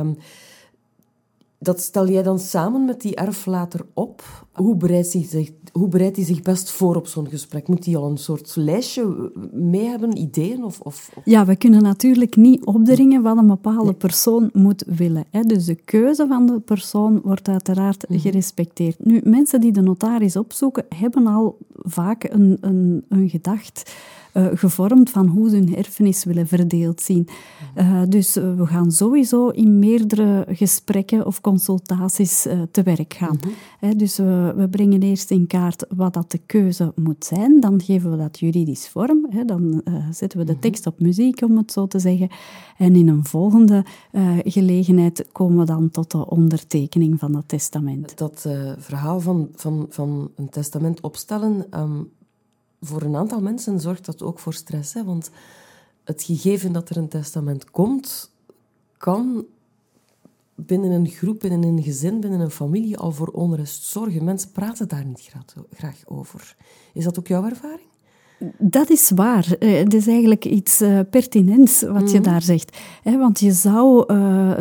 Dat 1.59 1.81
stel 1.81 2.09
jij 2.09 2.23
dan 2.23 2.38
samen 2.38 2.85
met 2.85 3.00
die 3.00 3.15
erflater 3.15 3.87
op? 3.95 4.47
Hoe 4.53 4.77
bereidt 4.77 5.12
hij 5.12 5.25
zich, 5.25 5.50
hoe 5.73 5.88
bereidt 5.88 6.17
hij 6.17 6.25
zich 6.25 6.43
best 6.43 6.71
voor 6.71 6.97
op 6.97 7.07
zo'n 7.07 7.29
gesprek? 7.29 7.69
Moet 7.69 7.85
hij 7.85 7.97
al 7.97 8.11
een 8.11 8.19
soort 8.19 8.57
lijstje 8.57 9.33
mee 9.53 9.85
hebben, 9.85 10.17
ideeën? 10.17 10.65
Of, 10.65 10.81
of, 10.81 11.11
Ja, 11.25 11.45
we 11.45 11.57
kunnen 11.57 11.83
natuurlijk 11.83 12.37
niet 12.37 12.65
opdringen 12.65 13.23
wat 13.23 13.37
een 13.37 13.47
bepaalde 13.47 13.95
persoon 13.95 14.50
moet 14.53 14.85
willen. 14.87 15.25
Hè. 15.31 15.43
Dus 15.43 15.65
de 15.65 15.75
keuze 15.75 16.27
van 16.27 16.47
de 16.47 16.61
persoon 16.61 17.21
wordt 17.21 17.49
uiteraard 17.49 18.09
mhm. 18.09 18.19
gerespecteerd. 18.19 19.05
Nu, 19.05 19.21
mensen 19.25 19.61
die 19.61 19.73
de 19.73 19.83
notaris 19.83 20.37
opzoeken, 20.37 20.85
hebben 20.95 21.27
al 21.27 21.59
vaak 21.73 22.25
een, 22.25 22.59
een, 22.61 23.05
een 23.09 23.29
gedacht 23.29 23.93
uh, 24.38 24.47
gevormd 24.54 25.11
van 25.11 25.26
hoe 25.26 25.50
ze 25.50 25.57
hun 25.57 25.76
erfenis 25.76 26.25
willen 26.25 26.47
verdeeld 26.47 27.00
zien. 27.00 27.28
Uh, 27.76 28.02
dus 28.09 28.37
uh, 28.37 28.54
we 28.54 28.66
gaan 28.66 28.92
sowieso 28.92 29.49
in 29.49 29.78
meerdere 29.78 30.47
gesprekken 30.49 31.26
of 31.26 31.40
consultaties 31.40 32.47
te 32.71 32.83
werk 32.83 33.14
gaan. 33.14 33.38
Mm 33.47 33.52
dus 33.97 34.16
we, 34.16 34.52
we, 34.57 34.68
brengen 34.68 35.02
eerst 35.02 35.30
in 35.30 35.47
kaart 35.47 35.87
wat 35.88 36.14
dat 36.14 36.30
de 36.30 36.40
keuze 36.47 36.92
moet 36.95 37.25
zijn, 37.25 37.61
dan 37.61 37.83
geven 37.83 38.11
we 38.11 38.16
dat 38.16 38.38
juridisch 38.38 38.88
vorm, 38.88 39.28
dan 39.47 39.83
zetten 40.11 40.38
we 40.38 40.45
de 40.45 40.52
mhm. 40.52 40.61
tekst 40.61 40.87
op 40.87 41.00
muziek, 41.00 41.42
om 41.42 41.57
het 41.57 41.73
zo 41.73 41.87
te 41.87 41.99
zeggen. 41.99 42.28
En 42.76 42.97
in 42.97 43.09
een 43.09 43.25
volgende 43.25 43.85
gelegenheid 44.45 45.26
komen 45.33 45.59
we 45.59 45.64
dan 45.64 45.90
tot 45.90 46.11
de 46.11 46.30
ondertekening 46.30 47.18
van 47.18 47.33
dat 47.33 47.49
testament. 47.49 48.18
Dat 48.18 48.49
verhaal 48.78 49.21
van, 49.21 49.49
van, 49.54 49.87
van 49.88 50.30
een 50.37 50.49
testament 50.49 51.00
opstellen, 51.00 51.66
um, 51.71 52.11
voor 52.80 53.02
een 53.02 53.16
aantal 53.16 53.40
mensen 53.40 53.80
zorgt 53.80 54.04
dat 54.04 54.23
ook 54.23 54.38
voor 54.38 54.54
stress. 54.54 54.94
Hè? 54.94 55.04
Want 55.04 55.30
het 56.04 56.23
gegeven 56.23 56.73
dat 56.73 56.88
er 56.88 56.97
een 56.97 57.08
testament 57.08 57.70
komt, 57.70 58.30
kan 58.97 59.47
binnen 60.54 60.90
een 60.90 61.08
groep, 61.08 61.40
binnen 61.40 61.62
een 61.62 61.82
gezin, 61.82 62.20
binnen 62.20 62.40
een 62.40 62.50
familie 62.50 62.99
al 62.99 63.12
voor 63.12 63.28
onrust 63.28 63.82
zorgen. 63.82 64.25
Mensen 64.25 64.52
praten 64.52 64.88
daar 64.88 65.04
niet 65.04 65.30
graag 65.73 66.02
over. 66.04 66.56
Is 66.92 67.04
dat 67.04 67.18
ook 67.18 67.26
jouw 67.26 67.44
ervaring? 67.44 67.88
Dat 68.59 68.90
is 68.90 69.11
waar. 69.14 69.47
Eh, 69.59 69.78
het 69.78 69.95
is 69.95 70.07
eigenlijk 70.07 70.45
iets 70.45 70.83
uh, 70.83 70.99
pertinents 71.11 71.83
wat 71.83 72.11
je 72.11 72.18
mhm. 72.18 72.30
daar 72.30 72.42
zegt. 72.42 72.78
Want 73.04 73.40
je 73.40 73.52
zou 73.52 74.12
uh, 74.12 74.52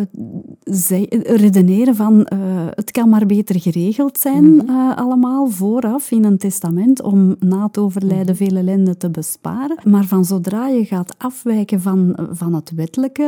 redeneren 1.24 1.96
van 1.96 2.28
het 2.76 2.92
kan 2.92 3.10
maar 3.10 3.26
beter 3.26 3.62
geregeld 3.62 4.18
zijn 4.18 4.56
mhm. 4.56 4.92
allemaal 4.92 5.48
vooraf 5.48 6.12
in 6.12 6.24
een 6.24 6.38
testament 6.38 7.02
om 7.02 7.36
na 7.40 7.66
het 7.66 7.78
overlijden 7.78 8.36
mhm. 8.36 8.44
veel 8.44 8.56
ellende 8.56 8.98
te 8.98 9.10
besparen. 9.10 9.78
Maar 9.84 10.06
van 10.06 10.26
zodra 10.26 10.68
je 10.68 10.86
gaat 10.86 11.16
afwijken 11.18 11.82
van, 11.82 12.18
van 12.32 12.54
het 12.54 12.72
wettelijke 12.76 13.24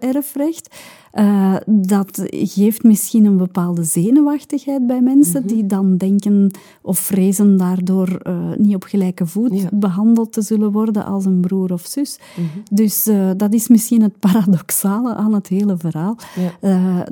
erfrecht, 0.00 0.76
uh, 1.12 1.54
dat 1.66 2.22
geeft 2.30 2.82
misschien 2.82 3.24
een 3.24 3.36
bepaalde 3.36 3.84
zenuwachtigheid 3.84 4.86
bij 4.86 5.00
mensen 5.00 5.46
die 5.46 5.66
dan 5.66 5.96
denken 5.96 6.50
of 6.82 6.98
vrezen 6.98 7.56
daardoor 7.56 8.20
uh, 8.26 8.34
niet 8.56 8.74
op 8.74 8.82
gelijke 8.84 9.26
voet 9.26 9.68
behandeld 9.72 10.32
te 10.32 10.42
zullen 10.42 10.72
worden 10.72 11.04
als 11.04 11.24
een 11.24 11.40
broer 11.40 11.72
of 11.72 11.86
zus. 11.86 12.18
Mhm. 12.36 12.46
Dus 12.70 13.06
uh, 13.06 13.30
dat 13.36 13.54
is 13.54 13.68
misschien 13.68 14.02
het 14.02 14.18
paradoxale 14.18 15.14
aan 15.14 15.34
het 15.34 15.46
hele 15.48 15.76
verhaal. 15.76 16.16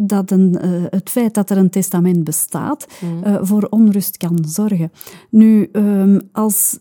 dat 0.01 0.31
een, 0.31 0.57
het 0.91 1.11
feit 1.11 1.35
dat 1.35 1.51
er 1.51 1.57
een 1.57 1.71
testament 1.71 2.25
bestaat 2.25 2.87
mhm. 3.01 3.45
voor 3.45 3.67
onrust 3.71 4.17
kan 4.17 4.39
zorgen. 4.49 4.93
Nu, 5.31 5.69
um, 5.73 6.21
als 6.33 6.79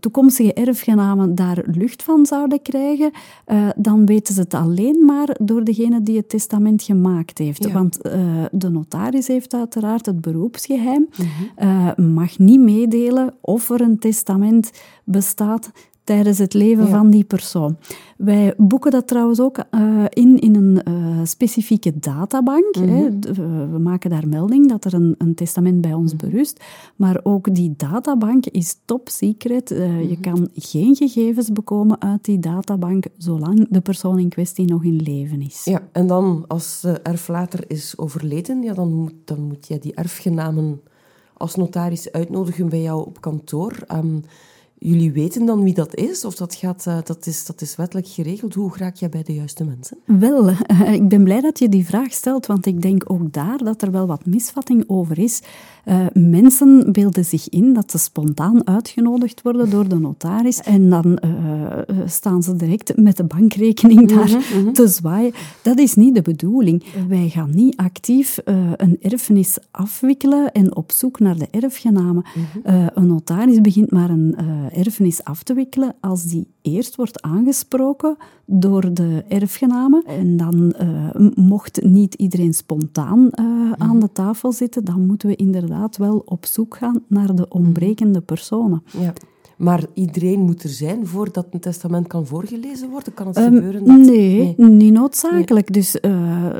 toekomstige 0.00 0.52
erfgenamen 0.52 1.34
daar 1.34 1.62
lucht 1.66 2.02
van 2.02 2.26
zouden 2.26 2.62
krijgen, 2.62 3.10
dan 3.76 4.06
weten 4.06 4.34
ze 4.34 4.40
het 4.40 4.54
alleen 4.54 5.04
maar 5.04 5.36
door 5.40 5.64
degene 5.64 6.02
die 6.02 6.16
het 6.16 6.28
testament 6.28 6.43
testament 6.44 6.82
gemaakt 6.82 7.38
heeft. 7.38 7.72
Want 7.72 8.06
uh, 8.06 8.44
de 8.50 8.68
notaris 8.68 9.26
heeft 9.26 9.54
uiteraard 9.54 10.06
het 10.06 10.20
beroepsgeheim, 10.20 11.08
mm 11.16 11.32
mag 11.96 12.38
niet 12.38 12.60
meedelen 12.60 13.34
of 13.40 13.70
er 13.70 13.80
een 13.80 13.98
testament 13.98 14.70
bestaat 15.04 15.70
tijdens 16.04 16.38
het 16.38 16.54
leven 16.54 16.88
van 16.88 17.10
die 17.10 17.24
persoon. 17.24 17.76
Wij 18.16 18.54
boeken 18.56 18.90
dat 18.90 19.06
trouwens 19.06 19.40
ook 19.40 19.58
uh, 19.70 20.04
in 20.08 20.38
in 20.38 20.54
een 20.54 20.80
uh, 20.88 21.20
specifieke 21.24 21.98
databank. 21.98 22.76
Mm 22.76 22.88
-hmm. 22.88 23.18
hè. 23.22 23.70
we 23.70 23.78
maken 23.78 24.10
daar 24.10 24.28
melding 24.28 24.68
dat 24.68 24.84
er 24.84 24.94
een, 24.94 25.14
een 25.18 25.34
testament 25.34 25.80
bij 25.80 25.92
ons 25.92 26.14
mhm. 26.14 26.26
berust. 26.26 26.64
Maar 26.96 27.20
ook 27.22 27.54
die 27.54 27.74
databank 27.76 28.46
is 28.46 28.76
top 28.84 29.08
secret. 29.08 29.70
Uh, 29.70 29.78
mm 29.78 29.84
-hmm. 29.84 30.00
Je 30.00 30.18
mhm. 30.20 30.20
kan 30.20 30.48
geen 30.54 30.96
gegevens 30.96 31.52
bekomen 31.52 32.00
uit 32.00 32.24
die 32.24 32.38
databank 32.38 33.04
zolang 33.16 33.66
de 33.70 33.80
persoon 33.80 34.18
in 34.18 34.28
kwestie 34.28 34.66
nog 34.66 34.84
in 34.84 34.96
leven 34.96 35.40
is. 35.40 35.64
Ja, 35.64 35.88
en 35.92 36.06
dan 36.06 36.44
als 36.46 36.80
de 36.80 37.00
erflater 37.00 37.64
is 37.66 37.98
overleden, 37.98 38.62
ja, 38.62 38.74
dan, 38.74 38.92
moet, 38.92 39.14
dan 39.24 39.40
moet 39.40 39.68
jij 39.68 39.78
die 39.78 39.94
erfgenamen 39.94 40.80
als 41.36 41.54
notaris 41.54 42.12
uitnodigen 42.12 42.68
bij 42.68 42.82
jou 42.82 43.06
op 43.06 43.20
kantoor. 43.20 43.72
Um, 43.92 44.22
jullie 44.78 45.12
weten 45.12 45.46
dan 45.46 45.62
wie 45.62 45.74
dat 45.74 45.94
is? 45.94 46.24
Of 46.24 46.34
dat, 46.34 46.54
gaat, 46.54 46.84
uh, 46.88 46.98
dat, 47.04 47.26
is, 47.26 47.44
dat 47.44 47.60
is 47.60 47.76
wettelijk 47.76 48.08
geregeld? 48.08 48.54
Hoe 48.54 48.76
raak 48.76 48.96
je 48.96 49.08
bij 49.08 49.22
de 49.22 49.34
juiste 49.34 49.64
mensen? 49.64 49.98
Wel, 50.04 50.48
uh, 50.48 50.92
ik 50.92 51.08
ben 51.08 51.24
blij 51.24 51.40
dat 51.40 51.58
je 51.58 51.68
die 51.68 51.86
vraag 51.86 52.12
stelt, 52.12 52.46
want 52.46 52.66
ik 52.66 52.82
denk 52.82 53.10
ook 53.10 53.32
daar 53.32 53.58
dat 53.58 53.82
er 53.82 53.90
wel 53.90 54.06
wat 54.06 54.26
misvatting 54.26 54.84
over 54.86 55.18
is. 55.18 55.40
Uh, 55.86 56.06
mensen 56.12 56.92
beelden 56.92 57.24
zich 57.24 57.48
in 57.48 57.72
dat 57.72 57.90
ze 57.90 57.98
spontaan 57.98 58.66
uitgenodigd 58.66 59.42
worden 59.42 59.70
door 59.70 59.88
de 59.88 59.98
notaris 59.98 60.60
en 60.60 60.90
dan 60.90 61.18
staan 62.06 62.42
ze 62.42 62.56
direct 62.56 62.96
met 62.96 63.16
de 63.16 63.24
bankrekening 63.24 64.08
daar 64.08 64.28
mhm, 64.28 64.62
mhm. 64.62 64.72
te 64.72 64.88
zwaaien. 64.88 65.32
Dat 65.62 65.78
is 65.78 65.94
niet 65.94 66.14
de 66.14 66.22
bedoeling. 66.22 66.84
Wij 67.08 67.28
gaan 67.28 67.50
niet 67.54 67.76
actief 67.76 68.38
een 68.76 68.96
erfenis 69.00 69.58
afwikkelen 69.70 70.52
en 70.52 70.76
op 70.76 70.92
zoek 70.92 71.18
naar 71.18 71.38
de 71.38 71.48
erfgenamen. 71.50 72.24
Mhm. 72.34 72.88
een 72.94 73.06
notaris 73.06 73.60
begint 73.60 73.90
maar 73.90 74.10
een 74.10 74.36
erfenis 74.72 75.24
af 75.24 75.42
te 75.42 75.54
wikkelen 75.54 75.94
als 76.00 76.24
die 76.24 76.46
eerst 76.62 76.96
wordt 76.96 77.22
aangesproken 77.22 78.16
door 78.46 78.94
de 78.94 79.24
erfgenamen. 79.28 80.04
En 80.06 80.36
dan 80.36 80.74
uh, 80.80 81.28
mocht 81.34 81.82
niet 81.82 82.14
iedereen 82.14 82.54
spontaan 82.54 83.30
uh, 83.40 83.72
aan 83.72 84.00
de 84.00 84.12
tafel 84.12 84.52
zitten, 84.52 84.84
dan 84.84 85.06
moeten 85.06 85.28
we 85.28 85.36
inderdaad 85.36 85.96
wel 85.96 86.22
op 86.24 86.46
zoek 86.46 86.76
gaan 86.76 87.02
naar 87.08 87.34
de 87.34 87.48
ontbrekende 87.48 88.20
personen. 88.20 88.82
Ja. 88.98 89.12
Maar 89.56 89.84
iedereen 89.94 90.40
moet 90.40 90.62
er 90.62 90.68
zijn 90.68 91.06
voordat 91.06 91.46
een 91.50 91.60
testament 91.60 92.06
kan 92.06 92.26
voorgelezen 92.26 92.90
worden? 92.90 93.14
Kan 93.14 93.26
het 93.26 93.36
um, 93.36 93.54
gebeuren? 93.54 93.84
Dat... 93.84 93.96
Nee, 93.98 94.54
nee, 94.56 94.68
niet 94.68 94.92
noodzakelijk. 94.92 95.72
Dus 95.72 95.98
uh, 96.00 96.52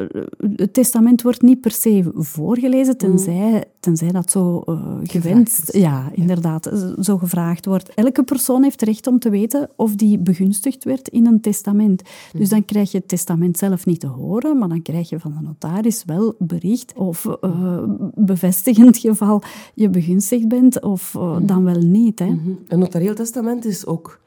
het 0.57 0.73
testament 0.73 1.23
wordt 1.23 1.43
niet 1.43 1.61
per 1.61 1.71
se 1.71 2.11
voorgelezen, 2.15 2.97
tenzij, 2.97 3.51
mm. 3.51 3.63
Tenzij 3.85 4.11
dat 4.11 4.31
zo 4.31 4.63
uh, 4.67 4.79
gewenst, 5.03 5.73
ja, 5.73 6.11
inderdaad, 6.13 6.71
zo 7.01 7.19
gevraagd 7.19 7.67
wordt. 7.67 7.95
Elke 7.95 8.23
persoon 8.23 8.63
heeft 8.63 8.83
recht 8.83 9.07
om 9.07 9.19
te 9.19 9.31
weten 9.31 9.71
of 9.77 9.95
die 9.95 10.19
begunstigd 10.19 10.85
werd 10.85 11.09
in 11.09 11.27
een 11.27 11.41
testament. 11.41 12.03
Mm. 12.03 12.41
Dus 12.41 12.49
dan 12.49 12.65
krijg 12.65 12.93
je 12.93 12.99
het 12.99 13.09
testament 13.09 13.59
zelf 13.59 13.87
niet 13.87 14.01
te 14.01 14.07
horen, 14.07 14.59
maar 14.59 14.69
dan 14.69 14.83
krijg 14.83 15.09
je 15.09 15.21
van 15.21 15.35
de 15.35 15.43
notaris 15.43 16.03
wel 16.07 16.35
bericht 16.39 16.93
of 16.97 17.27
uh, 17.41 17.83
bevestigend 18.15 18.99
geval 18.99 19.43
je 19.75 19.89
begunstigd 19.89 20.49
bent 20.49 20.83
of 20.83 21.15
mm. 21.15 21.47
dan 21.47 21.65
wel 21.65 21.81
niet. 21.81 22.19
Hè. 22.19 22.27
-hmm 22.27 22.59
notarieel 22.69 23.15
testament 23.15 23.65
is 23.65 23.87
ook 23.87 24.21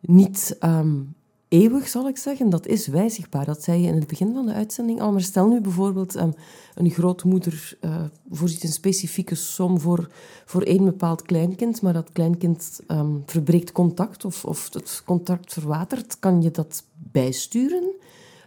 niet 0.00 0.56
um, 0.60 1.14
eeuwig, 1.52 1.88
zal 1.88 2.08
ik 2.08 2.16
zeggen. 2.16 2.50
Dat 2.50 2.66
is 2.66 2.86
wijzigbaar. 2.86 3.44
Dat 3.44 3.62
zei 3.62 3.80
je 3.80 3.88
in 3.88 3.94
het 3.94 4.06
begin 4.06 4.32
van 4.34 4.46
de 4.46 4.52
uitzending 4.52 5.00
al. 5.00 5.12
Maar 5.12 5.20
stel 5.20 5.48
nu 5.48 5.60
bijvoorbeeld 5.60 6.16
um, 6.16 6.34
een 6.74 6.90
grootmoeder 6.90 7.78
uh, 7.80 8.02
voorziet 8.30 8.62
een 8.62 8.68
specifieke 8.68 9.34
som 9.34 9.80
voor, 9.80 10.10
voor 10.44 10.62
één 10.62 10.84
bepaald 10.84 11.22
kleinkind, 11.22 11.82
maar 11.82 11.92
dat 11.92 12.12
kleinkind 12.12 12.80
um, 12.88 13.22
verbreekt 13.26 13.72
contact 13.72 14.24
of, 14.24 14.44
of 14.44 14.72
het 14.72 15.02
contact 15.04 15.52
verwatert. 15.52 16.18
Kan 16.18 16.42
je 16.42 16.50
dat 16.50 16.84
bijsturen? 16.94 17.94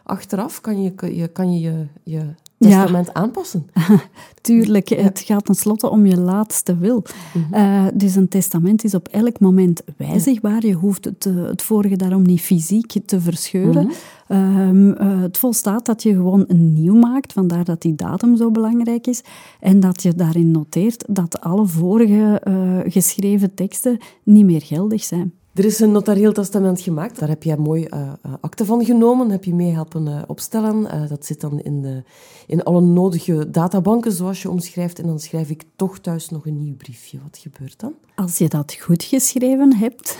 Achteraf? 0.05 0.61
Kan 0.61 0.81
je 0.81 0.93
je, 1.13 1.27
kan 1.27 1.53
je, 1.53 1.59
je, 1.59 1.87
je 2.03 2.33
testament 2.57 3.13
aanpassen? 3.13 3.69
Tuurlijk, 4.41 4.89
het 4.89 5.19
gaat 5.19 5.45
tenslotte 5.45 5.89
om 5.89 6.05
je 6.05 6.19
laatste 6.19 6.77
wil. 6.77 7.03
Mhm. 7.33 7.53
Eh, 7.53 7.85
dus 7.93 8.15
een 8.15 8.27
testament 8.27 8.83
is 8.83 8.93
op 8.93 9.07
elk 9.07 9.39
moment 9.39 9.81
wijzigbaar. 9.97 10.65
Je 10.65 10.73
hoeft 10.73 11.05
het, 11.05 11.25
eh, 11.25 11.43
het 11.43 11.61
vorige 11.61 11.95
daarom 11.95 12.21
niet 12.21 12.41
fysiek 12.41 12.93
te 13.05 13.21
verscheuren. 13.21 13.85
Mhm. 13.85 13.93
Ehm, 14.27 14.91
eh, 14.91 15.21
het 15.21 15.37
volstaat 15.37 15.85
dat 15.85 16.03
je 16.03 16.13
gewoon 16.13 16.43
een 16.47 16.73
nieuw 16.73 16.95
maakt, 16.95 17.33
vandaar 17.33 17.63
dat 17.63 17.81
die 17.81 17.95
datum 17.95 18.37
zo 18.37 18.51
belangrijk 18.51 19.07
is. 19.07 19.21
En 19.59 19.79
dat 19.79 20.03
je 20.03 20.13
daarin 20.13 20.51
noteert 20.51 21.05
dat 21.09 21.41
alle 21.41 21.65
vorige 21.65 22.41
geschreven 22.87 23.53
teksten 23.53 23.97
niet 24.23 24.45
meer 24.45 24.61
geldig 24.61 25.03
zijn. 25.03 25.33
Er 25.55 25.65
is 25.65 25.79
een 25.79 25.91
notarieel 25.91 26.31
testament 26.31 26.81
gemaakt. 26.81 27.19
Daar 27.19 27.29
heb 27.29 27.43
jij 27.43 27.57
mooi 27.57 27.87
uh, 27.93 28.11
akte 28.41 28.65
van 28.65 28.85
genomen. 28.85 29.29
Heb 29.29 29.43
je 29.43 29.53
mee 29.53 29.71
helpen 29.71 30.07
uh, 30.07 30.21
opstellen. 30.27 31.07
dat 31.09 31.25
zit 31.25 31.41
dan 31.41 31.59
in, 31.59 31.81
de, 31.81 32.03
in 32.47 32.63
alle 32.63 32.81
nodige 32.81 33.49
databanken, 33.51 34.11
zoals 34.11 34.41
je 34.41 34.49
omschrijft. 34.49 34.99
En 34.99 35.07
dan 35.07 35.19
schrijf 35.19 35.49
ik 35.49 35.63
toch 35.75 35.99
thuis 35.99 36.29
nog 36.29 36.45
een 36.45 36.57
nieuw 36.57 36.75
briefje. 36.75 37.19
Wat 37.23 37.37
gebeurt 37.37 37.79
dan? 37.79 37.93
Als 38.15 38.37
je 38.37 38.47
dat 38.47 38.73
goed 38.73 39.03
geschreven 39.03 39.75
hebt, 39.75 40.17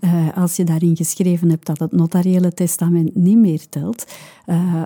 mhm. 0.00 0.28
als 0.42 0.56
je 0.56 0.64
daarin 0.64 0.96
geschreven 0.96 1.50
hebt 1.50 1.66
dat 1.66 1.78
het 1.78 1.92
notariële 1.92 2.54
testament 2.54 3.14
niet 3.14 3.38
meer 3.38 3.68
telt, 3.68 4.06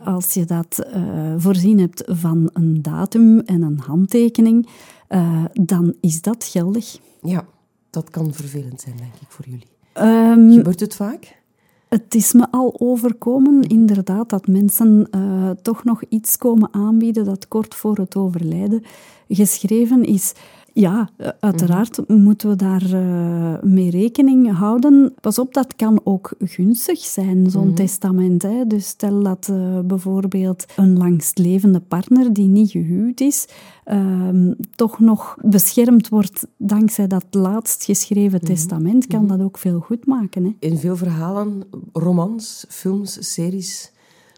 als 0.05 0.35
je 0.35 0.45
dat 0.45 0.87
voorzien 1.37 1.79
hebt 1.79 2.03
van 2.07 2.51
een 2.53 2.83
datum 2.83 3.41
en 3.41 3.63
een 3.63 3.79
handtekening, 3.79 4.69
dan 5.53 5.95
is 6.01 6.21
dat 6.21 6.45
geldig. 6.45 6.99
Ja, 7.23 7.45
dat 7.93 8.11
kan 8.11 8.35
vervelend 8.35 8.81
zijn, 8.81 8.97
denk 8.97 9.15
ik, 9.21 9.29
voor 9.29 9.45
jullie. 9.45 9.71
Um, 9.95 10.53
Gebeurt 10.53 10.81
het 10.81 10.95
vaak? 10.95 11.41
Het 11.89 12.15
is 12.15 12.33
me 12.33 12.47
al 12.51 12.75
overkomen, 12.79 13.63
inderdaad, 13.63 14.29
dat 14.29 14.47
mensen 14.47 15.09
uh, 15.15 15.51
toch 15.51 15.85
nog 15.85 16.03
iets 16.09 16.37
komen 16.37 16.69
aanbieden 16.73 17.25
dat 17.25 17.49
kort 17.49 17.75
voor 17.75 17.97
het 17.97 18.17
overlijden 18.17 18.85
geschreven 19.29 20.05
is. 20.05 20.33
Ja, 20.75 21.11
eh, 21.17 21.29
uiteraard 21.41 22.09
moeten 22.09 22.49
we 22.49 22.57
daar 22.57 22.83
uh, 22.83 23.63
mee 23.63 23.91
rekening 23.91 24.53
houden. 24.53 25.15
Pas 25.21 25.39
op, 25.39 25.55
dat 25.55 25.77
kan 25.77 26.01
ook 26.05 26.35
gunstig 26.39 26.99
zijn, 26.99 27.51
zo'n 27.51 27.67
mhm. 27.67 27.75
testament. 27.75 28.43
Hè. 28.43 28.67
Dus 28.67 28.87
stel 28.87 29.23
dat 29.23 29.49
uh, 29.51 29.79
bijvoorbeeld 29.81 30.65
een 30.77 30.99
langstlevende 30.99 31.81
partner 31.81 32.33
die 32.33 32.47
niet 32.47 32.71
gehuwd 32.71 33.21
is, 33.21 33.47
uh, 33.87 34.53
toch 34.75 34.99
nog 34.99 35.37
beschermd 35.41 36.09
wordt 36.09 36.47
dankzij 36.57 37.07
dat 37.07 37.25
laatst 37.31 37.85
geschreven 37.85 38.39
mhm. 38.43 38.47
testament, 38.47 39.07
kan 39.07 39.25
mhm. 39.25 39.37
dat 39.37 39.47
ook 39.47 39.59
veel 39.59 39.81
goed 39.81 40.07
maken. 40.07 40.45
Hè. 40.45 40.57
In 40.59 40.79
veel 40.79 40.97
verhalen, 40.97 41.65
romans, 41.93 42.65
films, 42.69 43.33
series, 43.33 43.93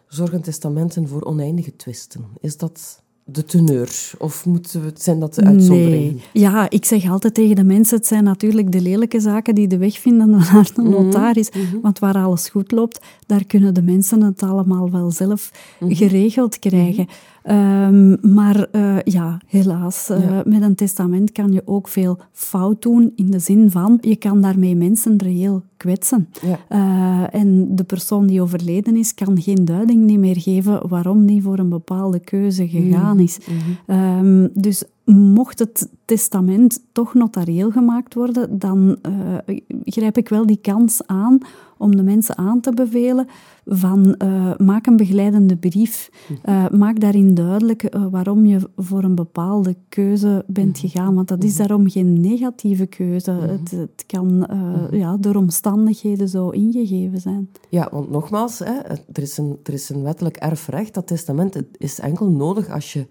zorgen 0.09 0.43
testamenten 0.43 1.09
voor 1.09 1.25
oneindige 1.25 1.77
twisten. 1.77 2.25
Is 2.41 2.57
dat 2.57 3.03
de 3.25 3.45
teneur? 3.45 4.13
Of 4.19 4.47
moeten 4.47 4.83
we, 4.83 4.91
zijn 4.95 5.21
dat 5.21 5.35
de 5.35 5.45
uitzonderingen? 5.45 6.15
Nee. 6.15 6.23
Ja, 6.33 6.71
ik 6.71 6.85
zeg 6.85 7.11
altijd 7.11 7.35
tegen 7.35 7.57
de 7.57 7.65
mensen, 7.65 7.97
het 7.97 8.07
zijn 8.07 8.25
natuurlijk 8.25 8.73
de 8.73 8.81
lelijke 8.81 9.21
zaken 9.21 9.55
die 9.55 9.69
de 9.69 9.79
weg 9.79 9.99
vinden 9.99 10.31
naar 10.53 10.71
de 10.75 10.83
mhm. 10.83 10.91
notaris. 10.91 11.51
Mm 11.51 11.81
Want 11.83 11.99
waar 11.99 12.17
alles 12.17 12.49
goed 12.49 12.73
loopt, 12.73 13.01
daar 13.27 13.45
kunnen 13.45 13.75
de 13.75 13.83
mensen 13.83 14.23
het 14.23 14.43
allemaal 14.43 14.91
wel 14.91 15.11
zelf 15.11 15.51
mhm. 15.81 15.95
geregeld 15.95 16.59
krijgen. 16.59 17.07
Um, 17.51 18.17
maar 18.35 18.67
uh, 18.73 18.97
ja, 19.05 19.41
helaas, 19.47 20.11
uh, 20.11 20.41
met 20.45 20.63
een 20.63 20.75
testament 20.75 21.33
kan 21.33 21.53
je 21.53 21.63
ook 21.65 21.89
veel 21.89 22.19
fout 22.33 22.83
doen 22.83 23.13
in 23.17 23.31
de 23.31 23.39
zin 23.39 23.71
van 23.71 23.99
je 24.01 24.17
kan 24.17 24.41
daarmee 24.41 24.77
mensen 24.77 25.19
reëel 25.19 25.63
kwetsen. 25.77 26.29
Ja. 26.43 26.59
Uh, 26.69 27.35
en 27.35 27.77
de 27.77 27.85
persoon 27.85 28.27
die 28.27 28.43
overleden 28.43 28.97
is, 28.97 29.15
kan 29.15 29.43
geen 29.43 29.65
duiding 29.65 30.03
niet 30.05 30.19
meer 30.19 30.41
geven 30.41 30.89
waarom 30.89 31.27
die 31.27 31.43
voor 31.43 31.59
een 31.59 31.69
bepaalde 31.69 32.21
keuze 32.21 32.69
gegaan 32.69 33.21
is. 33.21 33.39
Mm 33.39 33.63
um, 33.87 34.51
dus 34.55 34.85
mocht 35.05 35.59
het 35.59 35.89
testament 36.05 36.83
toch 36.93 37.15
notarieel 37.15 37.71
gemaakt 37.71 38.15
worden, 38.15 38.59
dan 38.59 38.97
uh, 39.09 39.57
grijp 39.85 40.17
ik 40.17 40.29
wel 40.29 40.47
die 40.47 40.59
kans 40.61 41.07
aan 41.07 41.39
om 41.79 41.97
de 41.97 42.03
mensen 42.03 42.39
aan 42.39 42.61
te 42.61 42.71
bevelen 42.71 43.27
van 43.67 44.15
uh, 44.19 44.57
maak 44.57 44.87
een 44.87 44.97
begeleidende 44.97 45.57
brief. 45.57 46.11
Uh, 46.45 46.69
maak 46.69 47.01
daarin 47.01 47.35
duidelijk 47.35 47.97
waarom 48.11 48.47
je 48.47 48.71
voor 48.77 49.03
een 49.03 49.15
bepaalde 49.15 49.77
keuze 49.89 50.45
bent 50.47 50.77
mhm. 50.77 50.87
gegaan. 50.87 51.15
Want 51.15 51.29
dat 51.29 51.45
is 51.45 51.51
mhm. 51.51 51.59
daarom 51.59 51.91
geen 51.91 52.21
negatieve 52.21 52.87
keuze. 52.87 53.33
Mhm. 53.33 53.49
Het, 53.49 53.71
het, 53.71 54.05
kan 54.07 54.49
ja, 54.91 55.17
door 55.17 55.35
omstandigheden 55.35 56.29
zo 56.29 56.49
ingegeven 56.49 57.21
zijn. 57.21 57.51
Ja, 57.69 57.89
want 57.93 58.11
nogmaals, 58.11 58.59
hè, 58.59 58.79
er, 59.13 59.23
is 59.23 59.39
een, 59.39 59.59
er 59.63 59.73
is 59.73 59.89
een 59.89 60.03
wettelijk 60.03 60.37
erfrecht. 60.37 60.95
Dat 60.95 61.07
testament 61.07 61.63
is 61.77 62.01
enkel 62.01 62.31
nodig 62.31 62.71
als 62.71 62.93
je 62.93 63.07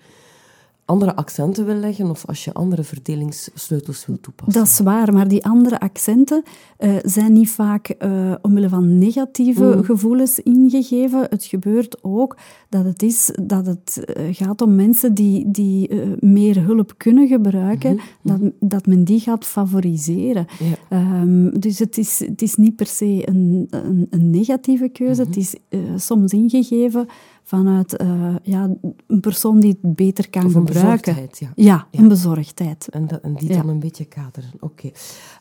andere 0.85 1.15
accenten 1.15 1.65
wil 1.65 1.75
leggen 1.75 2.09
of 2.09 2.25
als 2.25 2.43
je 2.43 2.53
andere 2.53 2.83
verdelingssleutels 2.83 4.05
wil 4.05 4.19
toepassen. 4.21 4.59
Dat 4.61 4.71
is 4.71 4.79
waar, 4.79 5.13
maar 5.13 5.27
die 5.27 5.45
andere 5.45 5.79
accenten 5.79 6.43
uh, 6.79 6.95
zijn 7.01 7.33
niet 7.33 7.49
vaak 7.49 7.95
uh, 7.99 8.33
omwille 8.41 8.69
van 8.69 8.97
negatieve 8.97 9.75
mm. 9.75 9.83
gevoelens 9.83 10.39
ingegeven. 10.39 11.27
Het 11.29 11.45
gebeurt 11.45 11.97
ook 12.01 12.37
dat 12.69 12.85
het, 12.85 13.03
is, 13.03 13.31
dat 13.41 13.65
het 13.65 14.15
uh, 14.17 14.27
gaat 14.31 14.61
om 14.61 14.75
mensen 14.75 15.13
die, 15.13 15.51
die 15.51 15.89
meer 16.19 16.63
hulp 16.63 16.93
kunnen 16.97 17.27
gebruiken, 17.27 17.91
mm 17.93 17.99
-hmm. 18.21 18.39
dat, 18.39 18.69
dat 18.69 18.85
men 18.85 19.03
die 19.03 19.19
gaat 19.19 19.45
favoriseren. 19.45 20.45
Ja. 20.89 21.21
Um, 21.21 21.59
dus 21.59 21.79
het 21.79 21.97
is, 21.97 22.19
het 22.19 22.41
is 22.41 22.55
niet 22.55 22.75
per 22.75 22.87
se 22.87 23.21
een, 23.25 23.67
een, 23.69 24.07
een 24.09 24.29
negatieve 24.29 24.89
keuze, 24.89 25.21
mm 25.21 25.31
-hmm. 25.31 25.41
het 25.41 25.57
is 25.69 26.05
soms 26.05 26.31
ingegeven 26.31 27.07
vanuit 27.43 28.01
uh, 28.01 28.35
ja, 28.43 28.69
een 29.07 29.19
persoon 29.19 29.59
die 29.59 29.77
het 29.81 29.95
beter 29.95 30.29
kan 30.29 30.45
of 30.45 30.55
een 30.55 30.67
gebruiken. 30.67 31.29
Ja. 31.31 31.51
ja. 31.55 31.87
een 31.91 32.07
bezorgdheid. 32.07 32.87
En, 32.89 33.07
dat, 33.07 33.21
en 33.21 33.33
die 33.33 33.49
dan 33.49 33.69
een 33.69 33.79
beetje 33.79 34.05
kaderen. 34.05 34.51
Oké. 34.59 34.91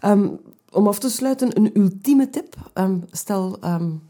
Okay. 0.00 0.12
Um, 0.12 0.38
om 0.70 0.86
af 0.86 0.98
te 0.98 1.08
sluiten, 1.08 1.56
een 1.56 1.70
ultieme 1.74 2.30
tip. 2.30 2.70
Um, 2.74 3.04
stel, 3.10 3.58
um, 3.64 4.02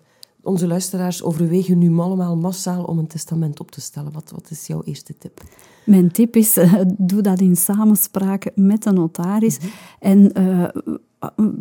onze 0.43 0.67
luisteraars 0.67 1.23
overwegen 1.23 1.79
nu 1.79 1.99
allemaal 1.99 2.37
massaal 2.37 2.85
om 2.85 2.99
een 2.99 3.07
testament 3.07 3.61
op 3.61 3.71
te 3.71 3.81
stellen. 3.81 4.13
Wat, 4.13 4.31
wat 4.31 4.51
is 4.51 4.67
jouw 4.67 4.83
eerste 4.83 5.19
tip? 5.19 5.41
Mijn 5.85 6.11
tip 6.11 6.37
is, 6.37 6.59
uh, 6.59 6.75
doe 6.99 7.21
dat 7.21 7.41
in 7.41 7.57
samenspraak 7.57 8.51
met 8.55 8.83
de 8.83 8.93
notaris. 8.93 9.59
Mm 9.59 9.65
-hmm. 9.65 9.73
En 9.99 10.41
uh, 10.41 10.69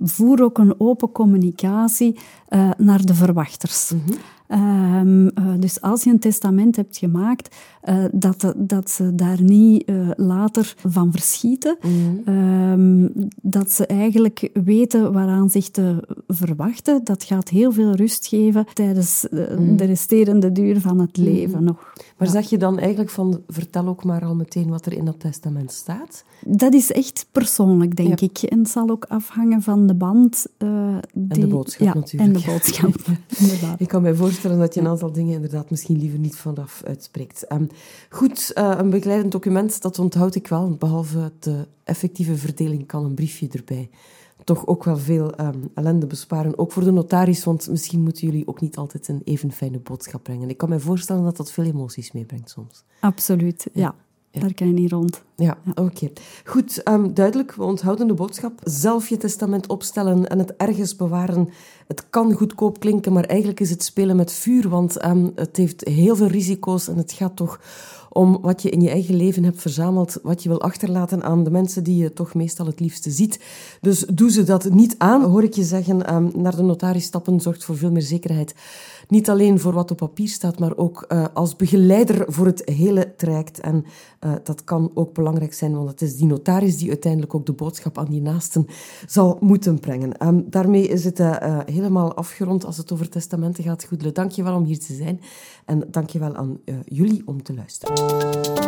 voer 0.04 0.44
ook 0.44 0.58
een 0.58 0.80
open 0.80 1.12
communicatie 1.12 2.20
uh, 2.50 2.70
naar 2.78 3.06
de 3.06 3.14
verwachters. 3.14 3.92
Mm 3.92 4.02
-hmm. 4.06 4.18
Um, 4.54 5.24
uh, 5.24 5.30
dus 5.60 5.82
als 5.82 6.04
je 6.04 6.10
een 6.10 6.20
testament 6.20 6.76
hebt 6.76 6.98
gemaakt, 6.98 7.56
uh, 7.84 8.06
dat, 8.12 8.54
dat 8.58 8.90
ze 8.90 9.16
daar 9.16 9.42
niet 9.42 9.90
uh, 9.90 10.10
later 10.16 10.76
van 10.88 11.12
verschieten. 11.12 11.78
Mm. 11.82 12.34
Um, 12.34 13.12
dat 13.42 13.72
ze 13.72 13.86
eigenlijk 13.86 14.50
weten 14.54 15.14
waaraan 15.14 15.50
zich 15.50 15.70
te 15.70 16.08
verwachten. 16.28 17.04
Dat 17.04 17.24
gaat 17.24 17.50
heel 17.50 17.72
veel 17.72 17.92
rust 17.92 18.28
geven 18.28 18.66
tijdens 18.74 19.28
mm. 19.32 19.78
de 19.78 19.86
resterende 19.86 20.52
duur 20.52 20.80
van 20.80 21.00
het 21.00 21.18
mhm. 21.18 21.26
leven 21.26 21.64
nog. 21.64 21.94
Maar 22.18 22.28
ja. 22.28 22.34
zeg 22.34 22.50
je 22.50 22.58
dan 22.58 22.80
eigenlijk 22.80 23.10
van, 23.10 23.42
vertel 23.48 23.88
ook 23.88 24.04
maar 24.04 24.26
al 24.26 24.36
meteen 24.36 24.70
wat 24.70 24.86
er 24.86 24.94
in 24.94 25.06
dat 25.06 25.20
testament 25.20 25.72
staat? 25.72 26.24
Dat 26.46 26.74
is 26.74 26.92
echt 26.92 27.26
persoonlijk, 27.32 27.96
denk 27.96 28.20
ja. 28.20 28.28
ik. 28.28 28.38
En 28.38 28.60
het 28.60 28.70
zal 28.70 28.90
ook 28.90 29.06
afhangen 29.06 29.62
van 29.62 29.88
de 29.88 29.94
band. 29.94 30.48
Die, 30.58 30.68
en 31.28 31.40
de 31.40 31.48
boodschap 31.48 31.88
ja, 31.88 31.94
natuurlijk. 31.94 32.36
En 32.36 32.42
de 32.42 32.52
boodschap, 32.52 32.96
Ik 33.78 33.88
kan 33.88 34.02
mij 34.02 34.14
voorstellen 34.14 34.41
dat 34.42 34.74
je 34.74 34.80
een 34.80 34.88
aantal 34.88 35.12
dingen 35.12 35.34
inderdaad 35.34 35.70
misschien 35.70 35.98
liever 35.98 36.20
niet 36.20 36.36
vanaf 36.36 36.82
uitspreekt. 36.86 37.52
Um, 37.52 37.68
goed, 38.10 38.52
uh, 38.58 38.74
een 38.78 38.90
begeleidend 38.90 39.32
document, 39.32 39.82
dat 39.82 40.00
onthoud 40.00 40.36
ik 40.36 40.48
wel. 40.48 40.70
Behalve 40.70 41.32
de 41.40 41.68
effectieve 41.84 42.38
verdeling 42.38 42.88
kan 42.88 43.06
een 43.06 43.14
briefje 43.14 43.48
erbij 43.52 43.90
toch 44.44 44.68
ook 44.68 44.84
wel 44.84 44.98
veel 44.98 45.40
um, 45.40 45.72
ellende 45.74 46.08
besparen. 46.08 46.58
Ook 46.58 46.72
voor 46.72 46.84
de 46.84 46.92
notaris, 46.92 47.44
want 47.44 47.70
misschien 47.70 48.02
moeten 48.02 48.28
jullie 48.28 48.48
ook 48.48 48.62
niet 48.62 48.78
altijd 48.78 49.08
een 49.08 49.22
even 49.24 49.52
fijne 49.52 49.80
boodschap 49.80 50.24
brengen. 50.24 50.50
Ik 50.50 50.58
kan 50.58 50.70
me 50.70 50.80
voorstellen 50.80 51.24
dat 51.24 51.38
dat 51.38 51.52
veel 51.52 51.64
emoties 51.64 52.12
meebrengt 52.12 52.50
soms. 52.50 52.84
Absoluut, 53.00 53.68
ja. 53.74 53.82
Ja. 53.82 53.96
Daar 54.32 54.54
kan 54.54 54.68
je 54.68 54.74
niet 54.74 54.92
rond. 54.92 55.22
Ja, 55.36 55.46
ja. 55.46 55.72
oké. 55.72 55.82
Okay. 55.82 56.12
Goed, 56.46 56.88
um, 56.88 57.14
duidelijk. 57.14 57.56
We 57.56 57.64
onthouden 57.64 58.08
de 58.08 58.14
boodschap. 58.14 58.60
Zelf 58.64 59.10
je 59.10 59.18
testament 59.18 59.68
opstellen 59.68 60.28
en 60.28 60.40
het 60.40 60.56
ergens 60.56 60.96
bewaren. 60.96 61.50
Het 61.88 62.10
kan 62.10 62.34
goedkoop 62.34 62.80
klinken, 62.80 63.14
maar 63.14 63.24
eigenlijk 63.24 63.60
is 63.60 63.70
het 63.70 63.84
spelen 63.84 64.16
met 64.16 64.32
vuur. 64.32 64.70
Want 64.70 65.06
um, 65.06 65.32
het 65.36 65.58
heeft 65.58 65.88
heel 65.88 66.16
veel 66.16 66.28
risico's 66.28 66.88
en 66.88 66.98
het 66.98 67.12
gaat 67.12 67.36
toch 67.36 67.60
om 68.14 68.38
wat 68.42 68.62
je 68.62 68.70
in 68.70 68.82
je 68.82 68.90
eigen 68.90 69.16
leven 69.16 69.44
hebt 69.44 69.62
verzameld, 69.62 70.20
wat 70.24 70.44
je 70.44 70.50
wil 70.50 70.62
achterlaten 70.62 71.24
aan 71.24 71.44
de 71.44 71.52
mensen 71.52 71.84
die 71.84 71.98
je 71.98 72.14
toch 72.14 72.34
meestal 72.34 72.66
het 72.66 72.80
liefste 72.80 73.12
ziet. 73.12 73.40
Dus 73.82 74.00
doe 74.00 74.32
ze 74.32 74.44
dat 74.44 74.70
niet 74.70 74.96
aan, 74.98 75.24
hoor 75.24 75.44
ik 75.44 75.54
je 75.54 75.64
zeggen. 75.64 76.14
Um, 76.16 76.32
naar 76.36 76.56
de 76.56 76.62
notaris 76.62 77.04
stappen 77.04 77.40
zorgt 77.40 77.64
voor 77.64 77.78
veel 77.78 77.92
meer 77.92 78.02
zekerheid. 78.02 78.56
Niet 79.12 79.30
alleen 79.30 79.60
voor 79.60 79.74
wat 79.74 79.92
op 79.92 79.98
papier 79.98 80.28
staat, 80.28 80.60
maar 80.60 80.78
ook 80.78 81.06
uh, 81.08 81.26
als 81.34 81.56
begeleider 81.56 82.26
voor 82.28 82.46
het 82.46 82.62
hele 82.66 83.16
traject. 83.16 83.60
En 83.60 83.86
dat 84.44 84.64
kan 84.64 84.92
ook 84.94 85.14
belangrijk 85.14 85.54
zijn, 85.54 85.76
want 85.76 85.90
het 85.90 86.02
is 86.02 86.16
die 86.16 86.26
notaris 86.26 86.78
die 86.78 86.90
uiteindelijk 86.90 87.36
ook 87.36 87.46
de 87.46 87.54
boodschap 87.54 87.98
aan 87.98 88.10
die 88.10 88.22
naasten 88.22 88.68
zal 89.08 89.38
moeten 89.40 89.80
brengen. 89.80 90.28
Um, 90.28 90.46
daarmee 90.50 90.88
is 90.88 91.04
het 91.04 91.22
helemaal 91.66 92.14
afgerond 92.14 92.66
als 92.66 92.78
het 92.78 92.92
over 92.92 93.10
testamenten 93.10 93.64
gaat. 93.64 93.84
Goedele, 93.84 94.12
dank 94.12 94.32
je 94.32 94.44
wel 94.44 94.56
om 94.56 94.64
hier 94.64 94.80
te 94.80 94.94
zijn. 94.94 95.22
En 95.66 95.88
dank 95.92 96.10
je 96.10 96.20
wel 96.20 96.36
aan 96.36 96.60
jullie 96.86 97.22
om 97.26 97.44
te 97.44 97.54
luisteren. 97.54 98.61